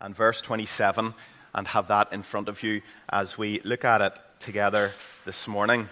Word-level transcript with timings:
and 0.00 0.14
verse 0.14 0.40
27 0.40 1.14
and 1.54 1.66
have 1.68 1.88
that 1.88 2.12
in 2.12 2.22
front 2.22 2.48
of 2.48 2.62
you 2.62 2.82
as 3.08 3.36
we 3.36 3.60
look 3.64 3.84
at 3.84 4.00
it 4.00 4.18
together 4.38 4.92
this 5.24 5.48
morning. 5.48 5.88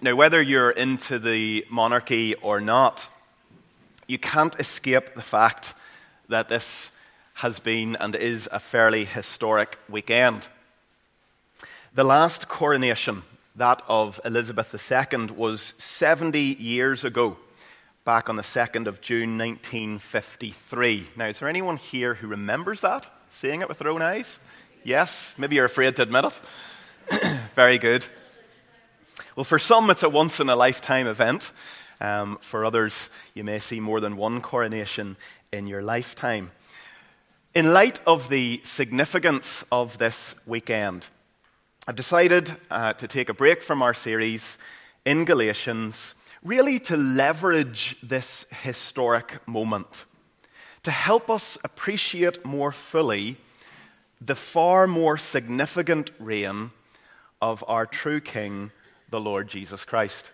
Now, 0.00 0.16
whether 0.16 0.42
you're 0.42 0.70
into 0.70 1.18
the 1.18 1.64
monarchy 1.70 2.34
or 2.34 2.60
not, 2.60 3.08
you 4.08 4.18
can't 4.18 4.58
escape 4.58 5.14
the 5.14 5.22
fact 5.22 5.74
that 6.28 6.48
this 6.48 6.90
has 7.34 7.60
been 7.60 7.96
and 7.96 8.14
is 8.16 8.48
a 8.50 8.58
fairly 8.58 9.04
historic 9.04 9.78
weekend. 9.88 10.48
The 11.94 12.04
last 12.04 12.48
coronation, 12.48 13.22
that 13.56 13.82
of 13.86 14.20
Elizabeth 14.24 14.74
II, 14.74 15.26
was 15.26 15.74
70 15.78 16.38
years 16.40 17.04
ago, 17.04 17.36
back 18.04 18.28
on 18.28 18.34
the 18.34 18.42
2nd 18.42 18.88
of 18.88 19.00
June 19.00 19.38
1953. 19.38 21.06
Now, 21.16 21.26
is 21.28 21.38
there 21.38 21.48
anyone 21.48 21.76
here 21.76 22.14
who 22.14 22.26
remembers 22.26 22.80
that, 22.80 23.06
seeing 23.30 23.60
it 23.60 23.68
with 23.68 23.78
their 23.78 23.90
own 23.90 24.02
eyes? 24.02 24.40
Yes? 24.82 25.34
Maybe 25.38 25.54
you're 25.54 25.66
afraid 25.66 25.94
to 25.96 26.02
admit 26.02 26.24
it. 26.24 27.40
Very 27.54 27.78
good. 27.78 28.04
Well, 29.36 29.44
for 29.44 29.60
some, 29.60 29.88
it's 29.88 30.02
a 30.02 30.08
once 30.08 30.40
in 30.40 30.48
a 30.48 30.56
lifetime 30.56 31.06
event. 31.06 31.52
Um, 32.00 32.38
for 32.40 32.64
others, 32.64 33.08
you 33.34 33.44
may 33.44 33.60
see 33.60 33.78
more 33.78 34.00
than 34.00 34.16
one 34.16 34.40
coronation 34.40 35.16
in 35.52 35.68
your 35.68 35.82
lifetime. 35.82 36.50
In 37.54 37.72
light 37.72 38.00
of 38.04 38.28
the 38.28 38.60
significance 38.64 39.64
of 39.70 39.98
this 39.98 40.34
weekend, 40.44 41.06
I've 41.86 41.94
decided 41.94 42.50
uh, 42.68 42.94
to 42.94 43.06
take 43.06 43.28
a 43.28 43.34
break 43.34 43.62
from 43.62 43.80
our 43.80 43.94
series 43.94 44.58
in 45.04 45.24
Galatians, 45.24 46.14
really 46.42 46.78
to 46.80 46.96
leverage 46.96 47.96
this 48.02 48.44
historic 48.62 49.46
moment 49.46 50.04
to 50.82 50.90
help 50.90 51.30
us 51.30 51.56
appreciate 51.62 52.44
more 52.44 52.72
fully 52.72 53.36
the 54.20 54.34
far 54.34 54.86
more 54.86 55.16
significant 55.16 56.10
reign 56.18 56.70
of 57.40 57.64
our 57.66 57.86
true 57.86 58.20
King, 58.20 58.70
the 59.10 59.20
Lord 59.20 59.48
Jesus 59.48 59.84
Christ. 59.84 60.30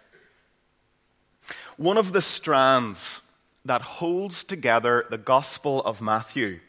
One 1.77 1.97
of 1.97 2.13
the 2.13 2.23
strands 2.23 3.21
that 3.65 3.83
holds 3.83 4.45
together 4.45 5.07
the 5.11 5.19
Gospel 5.19 5.83
of 5.83 6.01
Matthew 6.01 6.61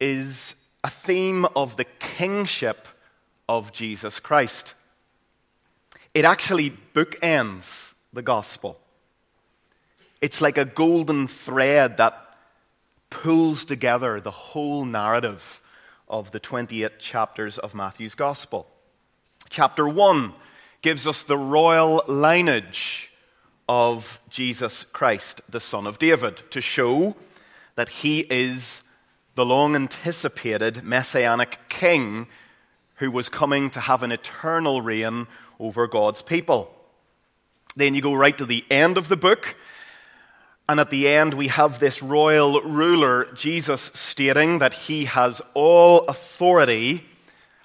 is 0.00 0.54
a 0.84 0.90
theme 0.90 1.44
of 1.56 1.76
the 1.76 1.86
kingship 1.98 2.86
of 3.48 3.72
Jesus 3.72 4.20
Christ. 4.20 4.74
It 6.14 6.24
actually 6.24 6.72
bookends 6.94 7.85
the 8.16 8.22
Gospel. 8.22 8.80
It's 10.20 10.40
like 10.40 10.58
a 10.58 10.64
golden 10.64 11.28
thread 11.28 11.98
that 11.98 12.18
pulls 13.10 13.64
together 13.64 14.20
the 14.20 14.30
whole 14.30 14.84
narrative 14.84 15.62
of 16.08 16.32
the 16.32 16.40
28 16.40 16.98
chapters 16.98 17.58
of 17.58 17.74
Matthew's 17.74 18.14
Gospel. 18.14 18.66
Chapter 19.48 19.88
1 19.88 20.32
gives 20.82 21.06
us 21.06 21.22
the 21.22 21.38
royal 21.38 22.02
lineage 22.08 23.10
of 23.68 24.20
Jesus 24.30 24.84
Christ, 24.92 25.40
the 25.48 25.60
Son 25.60 25.86
of 25.86 25.98
David, 25.98 26.42
to 26.50 26.60
show 26.60 27.16
that 27.74 27.88
he 27.88 28.20
is 28.20 28.82
the 29.34 29.44
long 29.44 29.76
anticipated 29.76 30.82
messianic 30.82 31.58
king 31.68 32.26
who 32.96 33.10
was 33.10 33.28
coming 33.28 33.68
to 33.70 33.80
have 33.80 34.02
an 34.02 34.12
eternal 34.12 34.80
reign 34.80 35.26
over 35.60 35.86
God's 35.86 36.22
people. 36.22 36.75
Then 37.76 37.94
you 37.94 38.00
go 38.00 38.14
right 38.14 38.36
to 38.38 38.46
the 38.46 38.64
end 38.70 38.96
of 38.96 39.08
the 39.08 39.16
book, 39.16 39.54
and 40.68 40.80
at 40.80 40.90
the 40.90 41.06
end, 41.06 41.34
we 41.34 41.48
have 41.48 41.78
this 41.78 42.02
royal 42.02 42.60
ruler, 42.62 43.28
Jesus, 43.34 43.90
stating 43.94 44.58
that 44.58 44.74
he 44.74 45.04
has 45.04 45.40
all 45.54 46.00
authority 46.06 47.04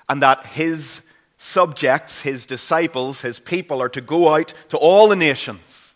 and 0.07 0.21
that 0.21 0.45
his 0.45 1.01
subjects, 1.39 2.21
his 2.21 2.45
disciples, 2.45 3.21
his 3.21 3.39
people 3.39 3.81
are 3.81 3.89
to 3.89 4.01
go 4.01 4.35
out 4.35 4.53
to 4.69 4.77
all 4.77 5.07
the 5.07 5.15
nations 5.15 5.93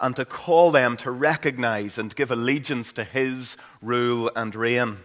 and 0.00 0.14
to 0.16 0.26
call 0.26 0.70
them 0.70 0.96
to 0.98 1.10
recognize 1.10 1.96
and 1.96 2.14
give 2.14 2.30
allegiance 2.30 2.92
to 2.92 3.04
his 3.04 3.56
rule 3.80 4.30
and 4.36 4.54
reign. 4.54 4.98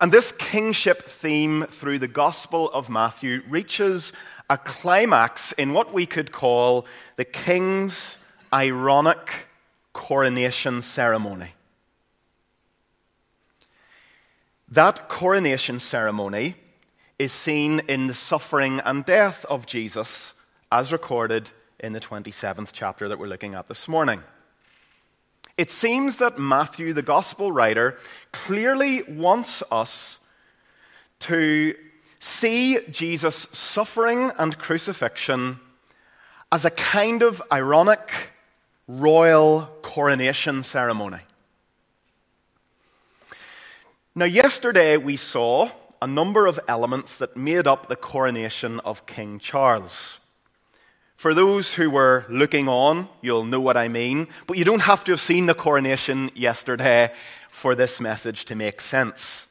And 0.00 0.10
this 0.10 0.32
kingship 0.32 1.04
theme 1.04 1.66
through 1.70 2.00
the 2.00 2.08
Gospel 2.08 2.68
of 2.72 2.88
Matthew 2.88 3.42
reaches 3.48 4.12
a 4.48 4.58
climax 4.58 5.52
in 5.52 5.72
what 5.72 5.92
we 5.92 6.06
could 6.06 6.32
call 6.32 6.86
the 7.16 7.24
king's 7.24 8.16
ironic 8.52 9.48
coronation 9.92 10.82
ceremony. 10.82 11.54
That 14.68 15.08
coronation 15.08 15.80
ceremony 15.80 16.56
is 17.18 17.32
seen 17.32 17.80
in 17.88 18.06
the 18.06 18.14
suffering 18.14 18.80
and 18.80 19.04
death 19.04 19.44
of 19.46 19.66
Jesus 19.66 20.34
as 20.72 20.92
recorded 20.92 21.50
in 21.78 21.92
the 21.92 22.00
27th 22.00 22.70
chapter 22.72 23.08
that 23.08 23.18
we're 23.18 23.26
looking 23.26 23.54
at 23.54 23.68
this 23.68 23.86
morning. 23.86 24.22
It 25.56 25.70
seems 25.70 26.16
that 26.16 26.38
Matthew, 26.38 26.92
the 26.92 27.02
gospel 27.02 27.52
writer, 27.52 27.96
clearly 28.32 29.02
wants 29.02 29.62
us 29.70 30.18
to 31.20 31.74
see 32.24 32.78
Jesus' 32.90 33.46
suffering 33.52 34.32
and 34.38 34.58
crucifixion 34.58 35.60
as 36.50 36.64
a 36.64 36.70
kind 36.70 37.22
of 37.22 37.42
ironic 37.52 38.10
royal 38.88 39.68
coronation 39.82 40.62
ceremony. 40.62 41.18
Now, 44.14 44.24
yesterday 44.24 44.96
we 44.96 45.18
saw 45.18 45.70
a 46.00 46.06
number 46.06 46.46
of 46.46 46.58
elements 46.66 47.18
that 47.18 47.36
made 47.36 47.66
up 47.66 47.88
the 47.88 47.96
coronation 47.96 48.80
of 48.80 49.04
King 49.04 49.38
Charles. 49.38 50.18
For 51.16 51.34
those 51.34 51.74
who 51.74 51.90
were 51.90 52.24
looking 52.30 52.68
on, 52.68 53.08
you'll 53.20 53.44
know 53.44 53.60
what 53.60 53.76
I 53.76 53.88
mean, 53.88 54.28
but 54.46 54.56
you 54.56 54.64
don't 54.64 54.82
have 54.82 55.04
to 55.04 55.12
have 55.12 55.20
seen 55.20 55.44
the 55.46 55.54
coronation 55.54 56.30
yesterday 56.34 57.12
for 57.50 57.74
this 57.74 58.00
message 58.00 58.46
to 58.46 58.54
make 58.54 58.80
sense. 58.80 59.46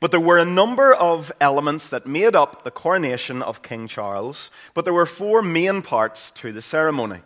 But 0.00 0.12
there 0.12 0.20
were 0.20 0.38
a 0.38 0.44
number 0.44 0.94
of 0.94 1.32
elements 1.40 1.88
that 1.88 2.06
made 2.06 2.36
up 2.36 2.62
the 2.62 2.70
coronation 2.70 3.42
of 3.42 3.62
King 3.62 3.88
Charles, 3.88 4.50
but 4.72 4.84
there 4.84 4.94
were 4.94 5.06
four 5.06 5.42
main 5.42 5.82
parts 5.82 6.30
to 6.32 6.52
the 6.52 6.62
ceremony. 6.62 7.20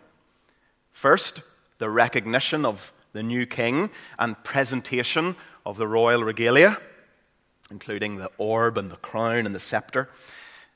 First, 0.93 1.43
the 1.79 1.91
recognition 1.91 2.65
of 2.65 2.93
the 3.13 3.23
new 3.23 3.45
king 3.45 3.91
and 4.19 4.43
presentation 4.43 5.37
of 5.67 5.77
the 5.77 5.87
royal 5.87 6.25
regalia, 6.25 6.79
including 7.71 8.17
the 8.17 8.31
orb 8.39 8.79
and 8.79 8.91
the 8.91 8.97
crown 8.97 9.45
and 9.45 9.55
the 9.55 9.61
scepter. 9.61 10.09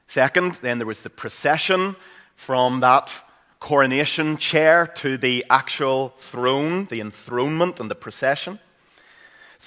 Second, 0.06 0.54
then 0.54 0.78
there 0.78 0.86
was 0.86 1.00
the 1.00 1.10
procession 1.10 1.96
from 2.34 2.80
that 2.80 3.10
coronation 3.58 4.36
chair 4.36 4.86
to 4.86 5.16
the 5.16 5.44
actual 5.48 6.10
throne, 6.18 6.84
the 6.86 7.00
enthronement 7.00 7.80
and 7.80 7.90
the 7.90 7.94
procession. 7.94 8.58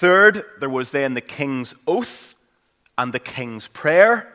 Third, 0.00 0.46
there 0.60 0.70
was 0.70 0.92
then 0.92 1.12
the 1.12 1.20
king's 1.20 1.74
oath 1.86 2.34
and 2.96 3.12
the 3.12 3.18
king's 3.18 3.68
prayer. 3.68 4.34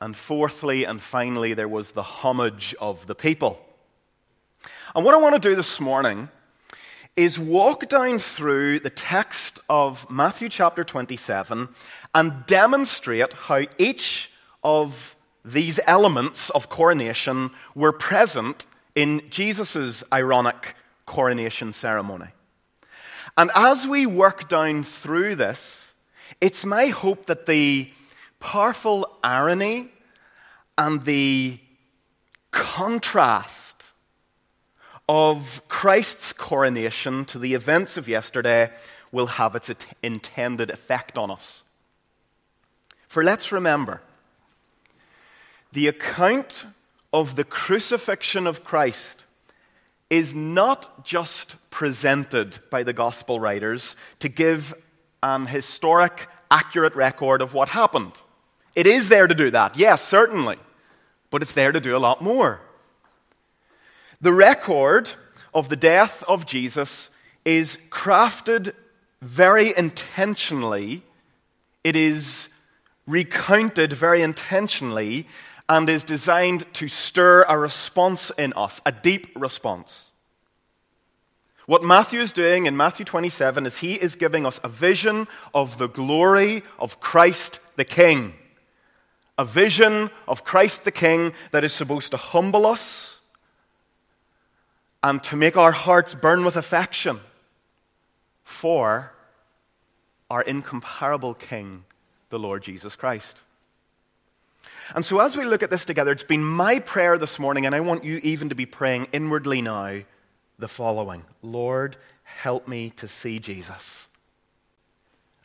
And 0.00 0.16
fourthly 0.16 0.84
and 0.84 1.02
finally, 1.02 1.52
there 1.52 1.66
was 1.66 1.90
the 1.90 2.04
homage 2.04 2.72
of 2.80 3.08
the 3.08 3.16
people. 3.16 3.58
And 4.94 5.04
what 5.04 5.16
I 5.16 5.18
want 5.18 5.34
to 5.34 5.40
do 5.40 5.56
this 5.56 5.80
morning 5.80 6.28
is 7.16 7.40
walk 7.40 7.88
down 7.88 8.20
through 8.20 8.78
the 8.78 8.90
text 8.90 9.58
of 9.68 10.08
Matthew 10.08 10.48
chapter 10.48 10.84
27 10.84 11.68
and 12.14 12.46
demonstrate 12.46 13.32
how 13.32 13.64
each 13.78 14.30
of 14.62 15.16
these 15.44 15.80
elements 15.88 16.50
of 16.50 16.68
coronation 16.68 17.50
were 17.74 17.90
present 17.90 18.64
in 18.94 19.22
Jesus' 19.28 20.04
ironic 20.12 20.76
coronation 21.04 21.72
ceremony. 21.72 22.28
And 23.36 23.50
as 23.54 23.86
we 23.86 24.06
work 24.06 24.48
down 24.48 24.82
through 24.82 25.34
this, 25.36 25.92
it's 26.40 26.64
my 26.64 26.86
hope 26.86 27.26
that 27.26 27.46
the 27.46 27.90
powerful 28.40 29.18
irony 29.22 29.90
and 30.78 31.04
the 31.04 31.58
contrast 32.50 33.84
of 35.08 35.62
Christ's 35.68 36.32
coronation 36.32 37.24
to 37.26 37.38
the 37.38 37.54
events 37.54 37.96
of 37.96 38.08
yesterday 38.08 38.70
will 39.12 39.26
have 39.26 39.54
its 39.54 39.70
intended 40.02 40.70
effect 40.70 41.16
on 41.16 41.30
us. 41.30 41.62
For 43.08 43.22
let's 43.22 43.52
remember 43.52 44.00
the 45.72 45.88
account 45.88 46.64
of 47.12 47.36
the 47.36 47.44
crucifixion 47.44 48.46
of 48.46 48.64
Christ 48.64 49.24
is 50.08 50.34
not 50.34 51.04
just 51.04 51.56
presented 51.70 52.58
by 52.70 52.82
the 52.82 52.92
gospel 52.92 53.40
writers 53.40 53.96
to 54.20 54.28
give 54.28 54.72
an 55.22 55.46
historic, 55.46 56.28
accurate 56.50 56.94
record 56.94 57.42
of 57.42 57.54
what 57.54 57.68
happened. 57.68 58.12
It 58.74 58.86
is 58.86 59.08
there 59.08 59.26
to 59.26 59.34
do 59.34 59.50
that, 59.50 59.76
yes, 59.76 60.02
certainly, 60.02 60.58
but 61.30 61.42
it's 61.42 61.54
there 61.54 61.72
to 61.72 61.80
do 61.80 61.96
a 61.96 61.98
lot 61.98 62.22
more. 62.22 62.60
The 64.20 64.32
record 64.32 65.10
of 65.54 65.68
the 65.68 65.76
death 65.76 66.22
of 66.28 66.46
Jesus 66.46 67.08
is 67.44 67.78
crafted 67.90 68.72
very 69.22 69.76
intentionally, 69.76 71.02
it 71.82 71.96
is 71.96 72.48
recounted 73.06 73.92
very 73.92 74.22
intentionally 74.22 75.26
and 75.68 75.88
is 75.88 76.04
designed 76.04 76.72
to 76.74 76.88
stir 76.88 77.44
a 77.48 77.58
response 77.58 78.30
in 78.38 78.52
us, 78.54 78.80
a 78.86 78.92
deep 78.92 79.28
response. 79.36 80.10
What 81.66 81.82
Matthew 81.82 82.20
is 82.20 82.32
doing 82.32 82.66
in 82.66 82.76
Matthew 82.76 83.04
27 83.04 83.66
is 83.66 83.78
he 83.78 83.94
is 83.94 84.14
giving 84.14 84.46
us 84.46 84.60
a 84.62 84.68
vision 84.68 85.26
of 85.52 85.78
the 85.78 85.88
glory 85.88 86.62
of 86.78 87.00
Christ 87.00 87.58
the 87.74 87.84
King. 87.84 88.34
A 89.36 89.44
vision 89.44 90.10
of 90.28 90.44
Christ 90.44 90.84
the 90.84 90.92
King 90.92 91.32
that 91.50 91.64
is 91.64 91.72
supposed 91.72 92.12
to 92.12 92.16
humble 92.16 92.66
us 92.66 93.18
and 95.02 95.22
to 95.24 95.36
make 95.36 95.56
our 95.56 95.72
hearts 95.72 96.14
burn 96.14 96.44
with 96.44 96.56
affection 96.56 97.20
for 98.44 99.12
our 100.30 100.42
incomparable 100.42 101.34
King, 101.34 101.84
the 102.30 102.38
Lord 102.38 102.62
Jesus 102.62 102.94
Christ. 102.94 103.36
And 104.94 105.04
so, 105.04 105.20
as 105.20 105.36
we 105.36 105.44
look 105.44 105.62
at 105.62 105.70
this 105.70 105.84
together, 105.84 106.12
it's 106.12 106.22
been 106.22 106.44
my 106.44 106.78
prayer 106.78 107.18
this 107.18 107.38
morning, 107.38 107.66
and 107.66 107.74
I 107.74 107.80
want 107.80 108.04
you 108.04 108.18
even 108.18 108.48
to 108.50 108.54
be 108.54 108.66
praying 108.66 109.08
inwardly 109.12 109.60
now 109.60 110.02
the 110.58 110.68
following 110.68 111.24
Lord, 111.42 111.96
help 112.22 112.68
me 112.68 112.90
to 112.96 113.08
see 113.08 113.38
Jesus 113.38 114.06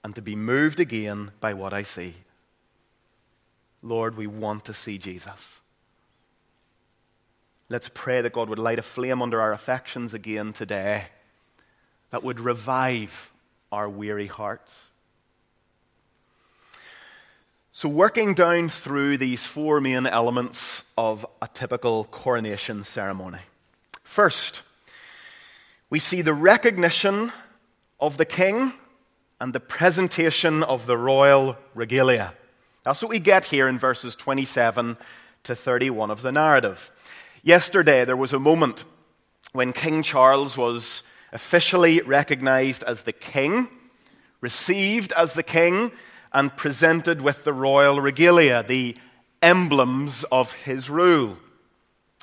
and 0.04 0.16
to 0.16 0.22
be 0.22 0.36
moved 0.36 0.80
again 0.80 1.32
by 1.40 1.54
what 1.54 1.74
I 1.74 1.84
see. 1.84 2.16
Lord, 3.84 4.16
we 4.16 4.28
want 4.28 4.66
to 4.66 4.74
see 4.74 4.98
Jesus. 4.98 5.60
Let's 7.70 7.90
pray 7.94 8.22
that 8.22 8.34
God 8.34 8.50
would 8.50 8.60
light 8.60 8.80
a 8.80 8.84
flame 8.84 9.22
under 9.22 9.42
our 9.42 9.54
affections 9.54 10.14
again 10.14 10.54
today 10.54 11.06
that 12.12 12.24
would 12.24 12.40
revive 12.40 13.32
our 13.72 13.90
weary 13.90 14.28
hearts. 14.28 14.70
So, 17.74 17.88
working 17.88 18.34
down 18.34 18.68
through 18.68 19.18
these 19.18 19.46
four 19.46 19.80
main 19.80 20.06
elements 20.06 20.84
of 20.98 21.26
a 21.42 21.48
typical 21.48 22.04
coronation 22.04 22.84
ceremony. 22.84 23.40
First, 24.04 24.62
we 25.90 25.98
see 25.98 26.22
the 26.22 26.34
recognition 26.34 27.32
of 27.98 28.18
the 28.18 28.26
king 28.26 28.74
and 29.40 29.54
the 29.54 29.62
presentation 29.62 30.64
of 30.64 30.86
the 30.86 30.98
royal 30.98 31.56
regalia. 31.74 32.34
That's 32.84 33.02
what 33.02 33.10
we 33.10 33.20
get 33.20 33.46
here 33.46 33.70
in 33.70 33.80
verses 33.80 34.18
27 34.18 34.98
to 35.46 35.56
31 35.56 36.12
of 36.12 36.24
the 36.24 36.34
narrative. 36.34 36.92
Yesterday, 37.42 38.04
there 38.04 38.18
was 38.18 38.34
a 38.34 38.40
moment 38.40 38.84
when 39.54 39.72
King 39.72 40.04
Charles 40.04 40.58
was 40.58 41.04
officially 41.32 42.02
recognized 42.02 42.84
as 42.84 43.04
the 43.04 43.14
king, 43.14 43.70
received 44.42 45.14
as 45.14 45.36
the 45.36 45.44
king, 45.44 45.94
and 46.34 46.56
presented 46.56 47.22
with 47.22 47.44
the 47.44 47.54
royal 47.54 48.00
regalia, 48.00 48.64
the 48.64 48.96
emblems 49.42 50.24
of 50.32 50.54
his 50.54 50.90
rule. 50.90 51.38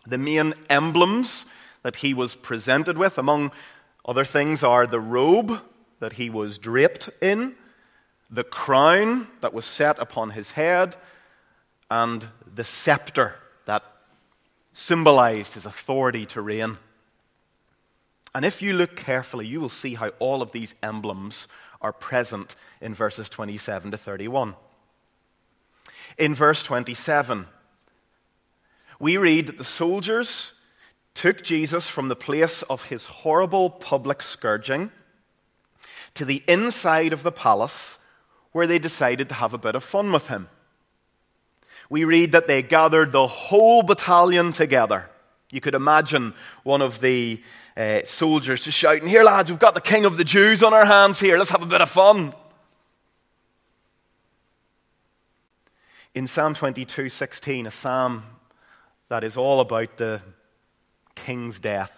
The 0.06 0.18
main 0.18 0.54
emblems 0.70 1.44
that 1.82 1.96
he 1.96 2.14
was 2.14 2.34
presented 2.34 2.96
with, 2.96 3.18
among 3.18 3.52
other 4.04 4.24
things, 4.24 4.62
are 4.62 4.86
the 4.86 5.00
robe 5.00 5.60
that 6.00 6.14
he 6.14 6.30
was 6.30 6.58
draped 6.58 7.10
in, 7.20 7.54
the 8.30 8.44
crown 8.44 9.28
that 9.40 9.52
was 9.52 9.64
set 9.64 9.98
upon 9.98 10.30
his 10.30 10.52
head, 10.52 10.96
and 11.90 12.28
the 12.54 12.64
scepter 12.64 13.36
that 13.66 13.82
symbolized 14.72 15.54
his 15.54 15.66
authority 15.66 16.24
to 16.26 16.40
reign. 16.40 16.76
And 18.34 18.44
if 18.44 18.62
you 18.62 18.74
look 18.74 18.96
carefully, 18.96 19.46
you 19.46 19.60
will 19.60 19.68
see 19.68 19.94
how 19.94 20.08
all 20.18 20.42
of 20.42 20.52
these 20.52 20.74
emblems 20.82 21.48
are 21.80 21.92
present 21.92 22.54
in 22.80 22.94
verses 22.94 23.28
27 23.28 23.92
to 23.92 23.96
31. 23.96 24.54
In 26.16 26.34
verse 26.34 26.62
27, 26.62 27.46
we 28.98 29.16
read 29.16 29.46
that 29.46 29.58
the 29.58 29.64
soldiers 29.64 30.52
took 31.14 31.42
Jesus 31.42 31.88
from 31.88 32.08
the 32.08 32.16
place 32.16 32.62
of 32.62 32.84
his 32.84 33.06
horrible 33.06 33.70
public 33.70 34.22
scourging 34.22 34.90
to 36.14 36.24
the 36.24 36.42
inside 36.48 37.12
of 37.12 37.22
the 37.22 37.32
palace 37.32 37.98
where 38.52 38.66
they 38.66 38.78
decided 38.78 39.28
to 39.28 39.34
have 39.34 39.52
a 39.52 39.58
bit 39.58 39.74
of 39.74 39.84
fun 39.84 40.10
with 40.12 40.28
him. 40.28 40.48
We 41.90 42.04
read 42.04 42.32
that 42.32 42.46
they 42.46 42.62
gathered 42.62 43.12
the 43.12 43.26
whole 43.26 43.82
battalion 43.82 44.52
together. 44.52 45.08
You 45.50 45.60
could 45.60 45.74
imagine 45.74 46.34
one 46.62 46.82
of 46.82 47.00
the 47.00 47.42
uh, 47.78 48.04
soldiers 48.04 48.64
just 48.64 48.76
shouting, 48.76 49.08
Here, 49.08 49.22
lads, 49.22 49.50
we've 49.50 49.58
got 49.58 49.74
the 49.74 49.80
king 49.80 50.04
of 50.04 50.16
the 50.16 50.24
Jews 50.24 50.62
on 50.64 50.74
our 50.74 50.84
hands 50.84 51.20
here. 51.20 51.38
Let's 51.38 51.52
have 51.52 51.62
a 51.62 51.66
bit 51.66 51.80
of 51.80 51.88
fun. 51.88 52.32
In 56.14 56.26
Psalm 56.26 56.54
22 56.54 57.08
16, 57.08 57.66
a 57.66 57.70
psalm 57.70 58.24
that 59.08 59.22
is 59.22 59.36
all 59.36 59.60
about 59.60 59.96
the 59.96 60.20
king's 61.14 61.60
death. 61.60 61.94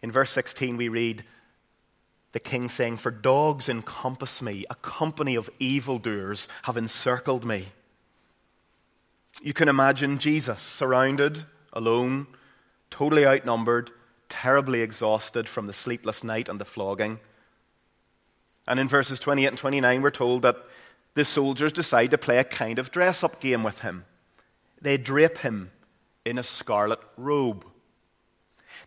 In 0.00 0.10
verse 0.10 0.30
16, 0.30 0.78
we 0.78 0.88
read 0.88 1.24
the 2.32 2.40
king 2.40 2.70
saying, 2.70 2.96
For 2.96 3.10
dogs 3.10 3.68
encompass 3.68 4.40
me, 4.40 4.64
a 4.70 4.74
company 4.76 5.34
of 5.34 5.50
evildoers 5.58 6.48
have 6.62 6.78
encircled 6.78 7.44
me. 7.44 7.68
You 9.42 9.52
can 9.52 9.68
imagine 9.68 10.18
Jesus 10.18 10.62
surrounded, 10.62 11.44
alone, 11.74 12.26
totally 12.90 13.26
outnumbered, 13.26 13.90
terribly 14.28 14.82
exhausted 14.82 15.48
from 15.48 15.66
the 15.66 15.72
sleepless 15.72 16.22
night 16.22 16.48
and 16.48 16.60
the 16.60 16.64
flogging. 16.64 17.18
And 18.66 18.78
in 18.78 18.88
verses 18.88 19.18
28 19.18 19.46
and 19.46 19.58
29, 19.58 20.02
we're 20.02 20.10
told 20.10 20.42
that 20.42 20.56
the 21.14 21.24
soldiers 21.24 21.72
decide 21.72 22.10
to 22.10 22.18
play 22.18 22.38
a 22.38 22.44
kind 22.44 22.78
of 22.78 22.90
dress 22.90 23.24
up 23.24 23.40
game 23.40 23.62
with 23.62 23.80
him. 23.80 24.04
They 24.80 24.96
drape 24.96 25.38
him 25.38 25.70
in 26.24 26.38
a 26.38 26.42
scarlet 26.42 27.00
robe. 27.16 27.64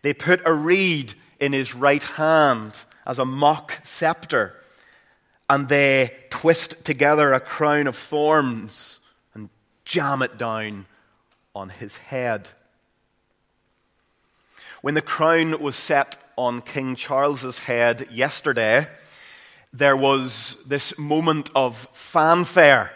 They 0.02 0.14
put 0.14 0.40
a 0.46 0.52
reed 0.52 1.14
in 1.40 1.52
his 1.52 1.74
right 1.74 2.02
hand 2.02 2.76
as 3.04 3.18
a 3.18 3.24
mock 3.24 3.80
scepter, 3.84 4.54
and 5.50 5.68
they 5.68 6.16
twist 6.30 6.84
together 6.84 7.32
a 7.32 7.40
crown 7.40 7.86
of 7.86 7.96
thorns 7.96 9.00
and 9.34 9.50
jam 9.84 10.22
it 10.22 10.38
down 10.38 10.86
on 11.54 11.68
his 11.68 11.96
head. 11.96 12.48
When 14.82 14.94
the 14.94 15.00
crown 15.00 15.60
was 15.60 15.76
set 15.76 16.20
on 16.36 16.60
King 16.60 16.96
Charles's 16.96 17.60
head 17.60 18.08
yesterday, 18.10 18.88
there 19.72 19.96
was 19.96 20.56
this 20.66 20.98
moment 20.98 21.50
of 21.54 21.86
fanfare, 21.92 22.90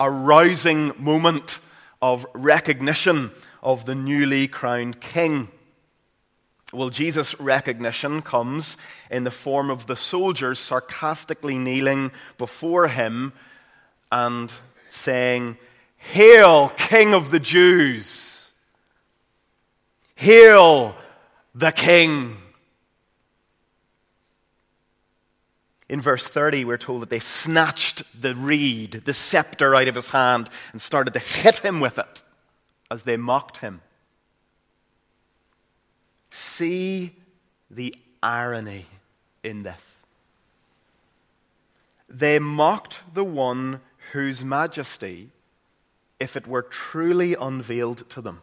a 0.00 0.10
rousing 0.10 0.92
moment 0.98 1.60
of 2.02 2.26
recognition 2.34 3.30
of 3.62 3.86
the 3.86 3.94
newly 3.94 4.48
crowned 4.48 5.00
king. 5.00 5.46
Well, 6.72 6.90
Jesus' 6.90 7.38
recognition 7.38 8.20
comes 8.20 8.76
in 9.08 9.22
the 9.22 9.30
form 9.30 9.70
of 9.70 9.86
the 9.86 9.94
soldiers 9.94 10.58
sarcastically 10.58 11.58
kneeling 11.58 12.10
before 12.38 12.88
him 12.88 13.34
and 14.10 14.52
saying, 14.90 15.58
Hail, 15.96 16.70
King 16.70 17.14
of 17.14 17.30
the 17.30 17.38
Jews! 17.38 18.37
Hail, 20.18 20.96
the 21.54 21.70
King! 21.70 22.36
In 25.88 26.00
verse 26.00 26.26
30, 26.26 26.64
we're 26.64 26.76
told 26.76 27.02
that 27.02 27.08
they 27.08 27.20
snatched 27.20 28.02
the 28.20 28.34
reed, 28.34 29.02
the 29.04 29.14
scepter, 29.14 29.76
out 29.76 29.86
of 29.86 29.94
his 29.94 30.08
hand 30.08 30.50
and 30.72 30.82
started 30.82 31.14
to 31.14 31.20
hit 31.20 31.58
him 31.58 31.78
with 31.78 32.00
it 32.00 32.24
as 32.90 33.04
they 33.04 33.16
mocked 33.16 33.58
him. 33.58 33.80
See 36.32 37.14
the 37.70 37.94
irony 38.20 38.86
in 39.44 39.62
this. 39.62 39.80
They 42.08 42.40
mocked 42.40 43.02
the 43.14 43.22
one 43.22 43.82
whose 44.10 44.42
majesty, 44.42 45.30
if 46.18 46.36
it 46.36 46.48
were 46.48 46.62
truly 46.62 47.36
unveiled 47.36 48.10
to 48.10 48.20
them, 48.20 48.40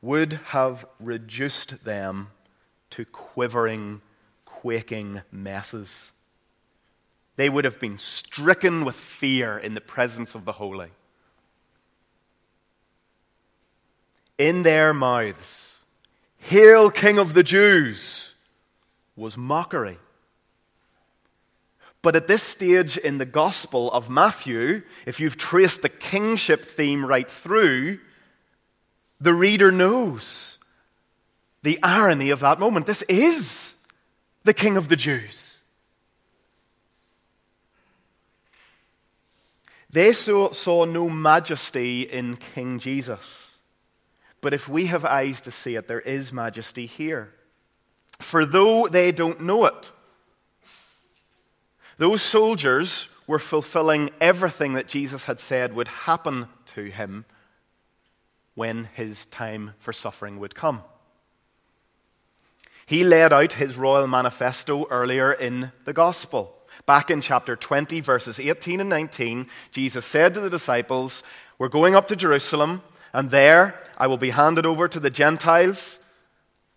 would 0.00 0.34
have 0.46 0.86
reduced 1.00 1.84
them 1.84 2.30
to 2.90 3.04
quivering, 3.04 4.00
quaking 4.44 5.22
messes. 5.30 6.12
They 7.36 7.48
would 7.48 7.64
have 7.64 7.80
been 7.80 7.98
stricken 7.98 8.84
with 8.84 8.96
fear 8.96 9.58
in 9.58 9.74
the 9.74 9.80
presence 9.80 10.34
of 10.34 10.44
the 10.44 10.52
holy. 10.52 10.90
In 14.36 14.62
their 14.62 14.94
mouths, 14.94 15.74
Hail, 16.38 16.90
King 16.90 17.18
of 17.18 17.34
the 17.34 17.42
Jews, 17.42 18.34
was 19.16 19.36
mockery. 19.36 19.98
But 22.00 22.14
at 22.14 22.28
this 22.28 22.44
stage 22.44 22.96
in 22.96 23.18
the 23.18 23.26
Gospel 23.26 23.90
of 23.90 24.08
Matthew, 24.08 24.82
if 25.04 25.18
you've 25.18 25.36
traced 25.36 25.82
the 25.82 25.88
kingship 25.88 26.64
theme 26.64 27.04
right 27.04 27.28
through, 27.28 27.98
the 29.20 29.34
reader 29.34 29.72
knows 29.72 30.58
the 31.62 31.78
irony 31.82 32.30
of 32.30 32.40
that 32.40 32.58
moment. 32.58 32.86
This 32.86 33.02
is 33.02 33.74
the 34.44 34.54
King 34.54 34.76
of 34.76 34.88
the 34.88 34.96
Jews. 34.96 35.58
They 39.90 40.12
saw, 40.12 40.52
saw 40.52 40.84
no 40.84 41.08
majesty 41.08 42.02
in 42.02 42.36
King 42.36 42.78
Jesus. 42.78 43.46
But 44.40 44.54
if 44.54 44.68
we 44.68 44.86
have 44.86 45.04
eyes 45.04 45.40
to 45.42 45.50
see 45.50 45.74
it, 45.74 45.88
there 45.88 46.00
is 46.00 46.32
majesty 46.32 46.86
here. 46.86 47.32
For 48.20 48.44
though 48.44 48.86
they 48.86 49.12
don't 49.12 49.40
know 49.40 49.64
it, 49.64 49.90
those 51.96 52.22
soldiers 52.22 53.08
were 53.26 53.38
fulfilling 53.38 54.10
everything 54.20 54.74
that 54.74 54.86
Jesus 54.86 55.24
had 55.24 55.40
said 55.40 55.72
would 55.72 55.88
happen 55.88 56.48
to 56.74 56.84
him 56.84 57.24
when 58.58 58.88
his 58.94 59.24
time 59.26 59.72
for 59.78 59.92
suffering 59.92 60.40
would 60.40 60.52
come. 60.52 60.82
He 62.86 63.04
laid 63.04 63.32
out 63.32 63.52
his 63.52 63.76
royal 63.76 64.08
manifesto 64.08 64.88
earlier 64.90 65.32
in 65.32 65.70
the 65.84 65.92
gospel. 65.92 66.52
Back 66.84 67.08
in 67.08 67.20
chapter 67.20 67.54
20, 67.54 68.00
verses 68.00 68.40
18 68.40 68.80
and 68.80 68.90
19, 68.90 69.46
Jesus 69.70 70.04
said 70.04 70.34
to 70.34 70.40
the 70.40 70.50
disciples, 70.50 71.22
We're 71.56 71.68
going 71.68 71.94
up 71.94 72.08
to 72.08 72.16
Jerusalem, 72.16 72.82
and 73.12 73.30
there 73.30 73.80
I 73.96 74.08
will 74.08 74.16
be 74.16 74.30
handed 74.30 74.66
over 74.66 74.88
to 74.88 74.98
the 74.98 75.08
Gentiles. 75.08 76.00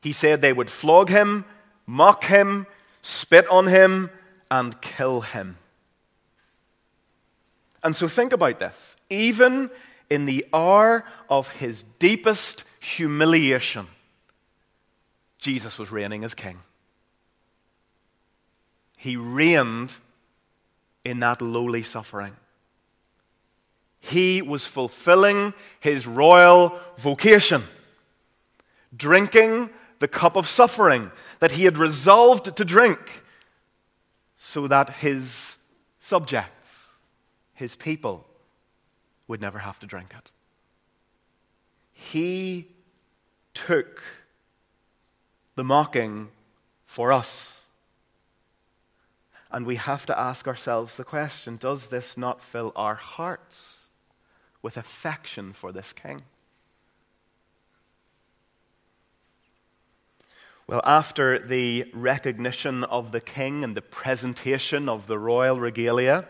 He 0.03 0.11
said 0.11 0.39
they 0.39 0.53
would 0.53 0.69
flog 0.69 1.09
him, 1.09 1.45
mock 1.88 2.25
him, 2.25 2.67
spit 3.01 3.47
on 3.47 3.65
him, 3.65 4.11
and 4.51 4.79
kill 4.81 5.21
him. 5.21 5.57
And 7.83 7.95
so 7.95 8.07
think 8.07 8.33
about 8.33 8.59
this. 8.59 8.75
Even 9.09 9.71
in 10.12 10.25
the 10.25 10.46
hour 10.53 11.06
of 11.30 11.48
his 11.48 11.86
deepest 11.98 12.65
humiliation, 12.82 13.88
Jesus 15.39 15.80
was 15.80 15.89
reigning 15.89 16.25
as 16.25 16.34
king. 16.34 16.60
He 18.98 19.15
reigned 19.15 19.94
in 21.06 21.22
that 21.22 21.41
lowly 21.41 21.82
suffering. 21.82 22.36
He 24.01 24.41
was 24.41 24.65
fulfilling 24.65 25.53
his 25.80 26.06
royal 26.06 26.77
vocation, 26.98 27.63
drinking 28.96 29.70
the 30.00 30.10
cup 30.10 30.36
of 30.36 30.46
suffering 30.46 31.10
that 31.39 31.53
he 31.53 31.63
had 31.63 31.77
resolved 31.77 32.53
to 32.58 32.65
drink 32.65 33.24
so 34.38 34.68
that 34.68 34.89
his 34.89 35.56
subjects, 36.01 36.68
his 37.53 37.77
people, 37.77 38.27
would 39.31 39.39
never 39.39 39.59
have 39.59 39.79
to 39.79 39.88
drink 39.88 40.13
it. 40.17 40.29
He 41.93 42.67
took 43.53 44.03
the 45.55 45.63
mocking 45.63 46.27
for 46.85 47.13
us. 47.13 47.53
And 49.50 49.65
we 49.65 49.77
have 49.77 50.05
to 50.07 50.19
ask 50.19 50.50
ourselves 50.50 50.97
the 50.97 51.05
question 51.05 51.55
does 51.55 51.88
this 51.88 52.17
not 52.17 52.43
fill 52.43 52.73
our 52.75 52.95
hearts 52.95 53.77
with 54.61 54.75
affection 54.75 55.53
for 55.53 55.71
this 55.71 55.93
king? 55.93 56.19
Well, 60.67 60.81
after 60.83 61.39
the 61.39 61.89
recognition 61.93 62.83
of 62.83 63.13
the 63.13 63.21
king 63.21 63.63
and 63.63 63.77
the 63.77 63.81
presentation 63.81 64.89
of 64.89 65.07
the 65.07 65.17
royal 65.17 65.57
regalia, 65.57 66.27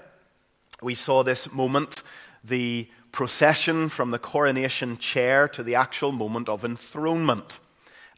we 0.84 0.94
saw 0.94 1.24
this 1.24 1.52
moment 1.52 2.04
the 2.44 2.88
procession 3.12 3.90
from 3.90 4.12
the 4.12 4.20
coronation 4.20 4.98
chair 4.98 5.48
to 5.50 5.64
the 5.64 5.76
actual 5.76 6.12
moment 6.12 6.50
of 6.50 6.64
enthronement. 6.64 7.60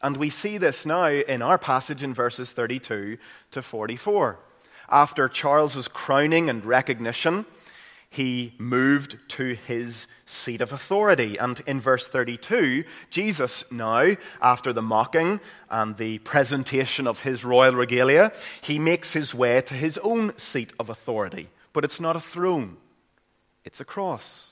And 0.02 0.16
we 0.16 0.30
see 0.30 0.58
this 0.58 0.84
now 0.84 1.08
in 1.08 1.42
our 1.42 1.58
passage 1.58 2.02
in 2.02 2.14
verses 2.14 2.52
32 2.52 3.18
to 3.52 3.62
44. 3.62 4.38
After 4.90 5.28
Charles's 5.28 5.88
crowning 5.88 6.50
and 6.50 6.64
recognition, 6.64 7.46
he 8.10 8.54
moved 8.58 9.16
to 9.28 9.54
his 9.66 10.06
seat 10.24 10.60
of 10.60 10.72
authority. 10.72 11.36
And 11.36 11.60
in 11.66 11.80
verse 11.80 12.06
32, 12.06 12.84
Jesus 13.10 13.64
now, 13.72 14.14
after 14.40 14.72
the 14.72 14.82
mocking 14.82 15.40
and 15.68 15.96
the 15.96 16.18
presentation 16.18 17.08
of 17.08 17.20
his 17.20 17.44
royal 17.44 17.74
regalia, 17.74 18.32
he 18.60 18.78
makes 18.78 19.14
his 19.14 19.34
way 19.34 19.60
to 19.62 19.74
his 19.74 19.98
own 19.98 20.38
seat 20.38 20.72
of 20.78 20.90
authority. 20.90 21.48
But 21.72 21.82
it's 21.82 21.98
not 21.98 22.14
a 22.14 22.20
throne, 22.20 22.76
it's 23.64 23.80
a 23.80 23.84
cross. 23.84 24.50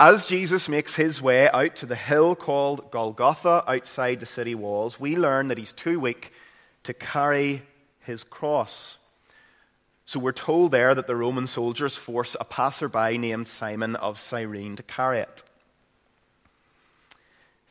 As 0.00 0.26
Jesus 0.26 0.68
makes 0.68 0.94
his 0.94 1.20
way 1.20 1.48
out 1.50 1.76
to 1.76 1.86
the 1.86 1.96
hill 1.96 2.34
called 2.34 2.90
Golgotha 2.90 3.64
outside 3.68 4.20
the 4.20 4.26
city 4.26 4.54
walls, 4.54 4.98
we 4.98 5.16
learn 5.16 5.48
that 5.48 5.58
he's 5.58 5.72
too 5.72 6.00
weak 6.00 6.32
to 6.84 6.94
carry 6.94 7.62
his 8.00 8.24
cross. 8.24 8.98
So 10.06 10.18
we're 10.18 10.32
told 10.32 10.70
there 10.70 10.94
that 10.94 11.06
the 11.06 11.16
Roman 11.16 11.46
soldiers 11.46 11.96
force 11.96 12.36
a 12.38 12.44
passerby 12.44 13.18
named 13.18 13.48
Simon 13.48 13.96
of 13.96 14.20
Cyrene 14.20 14.76
to 14.76 14.82
carry 14.82 15.18
it. 15.18 15.42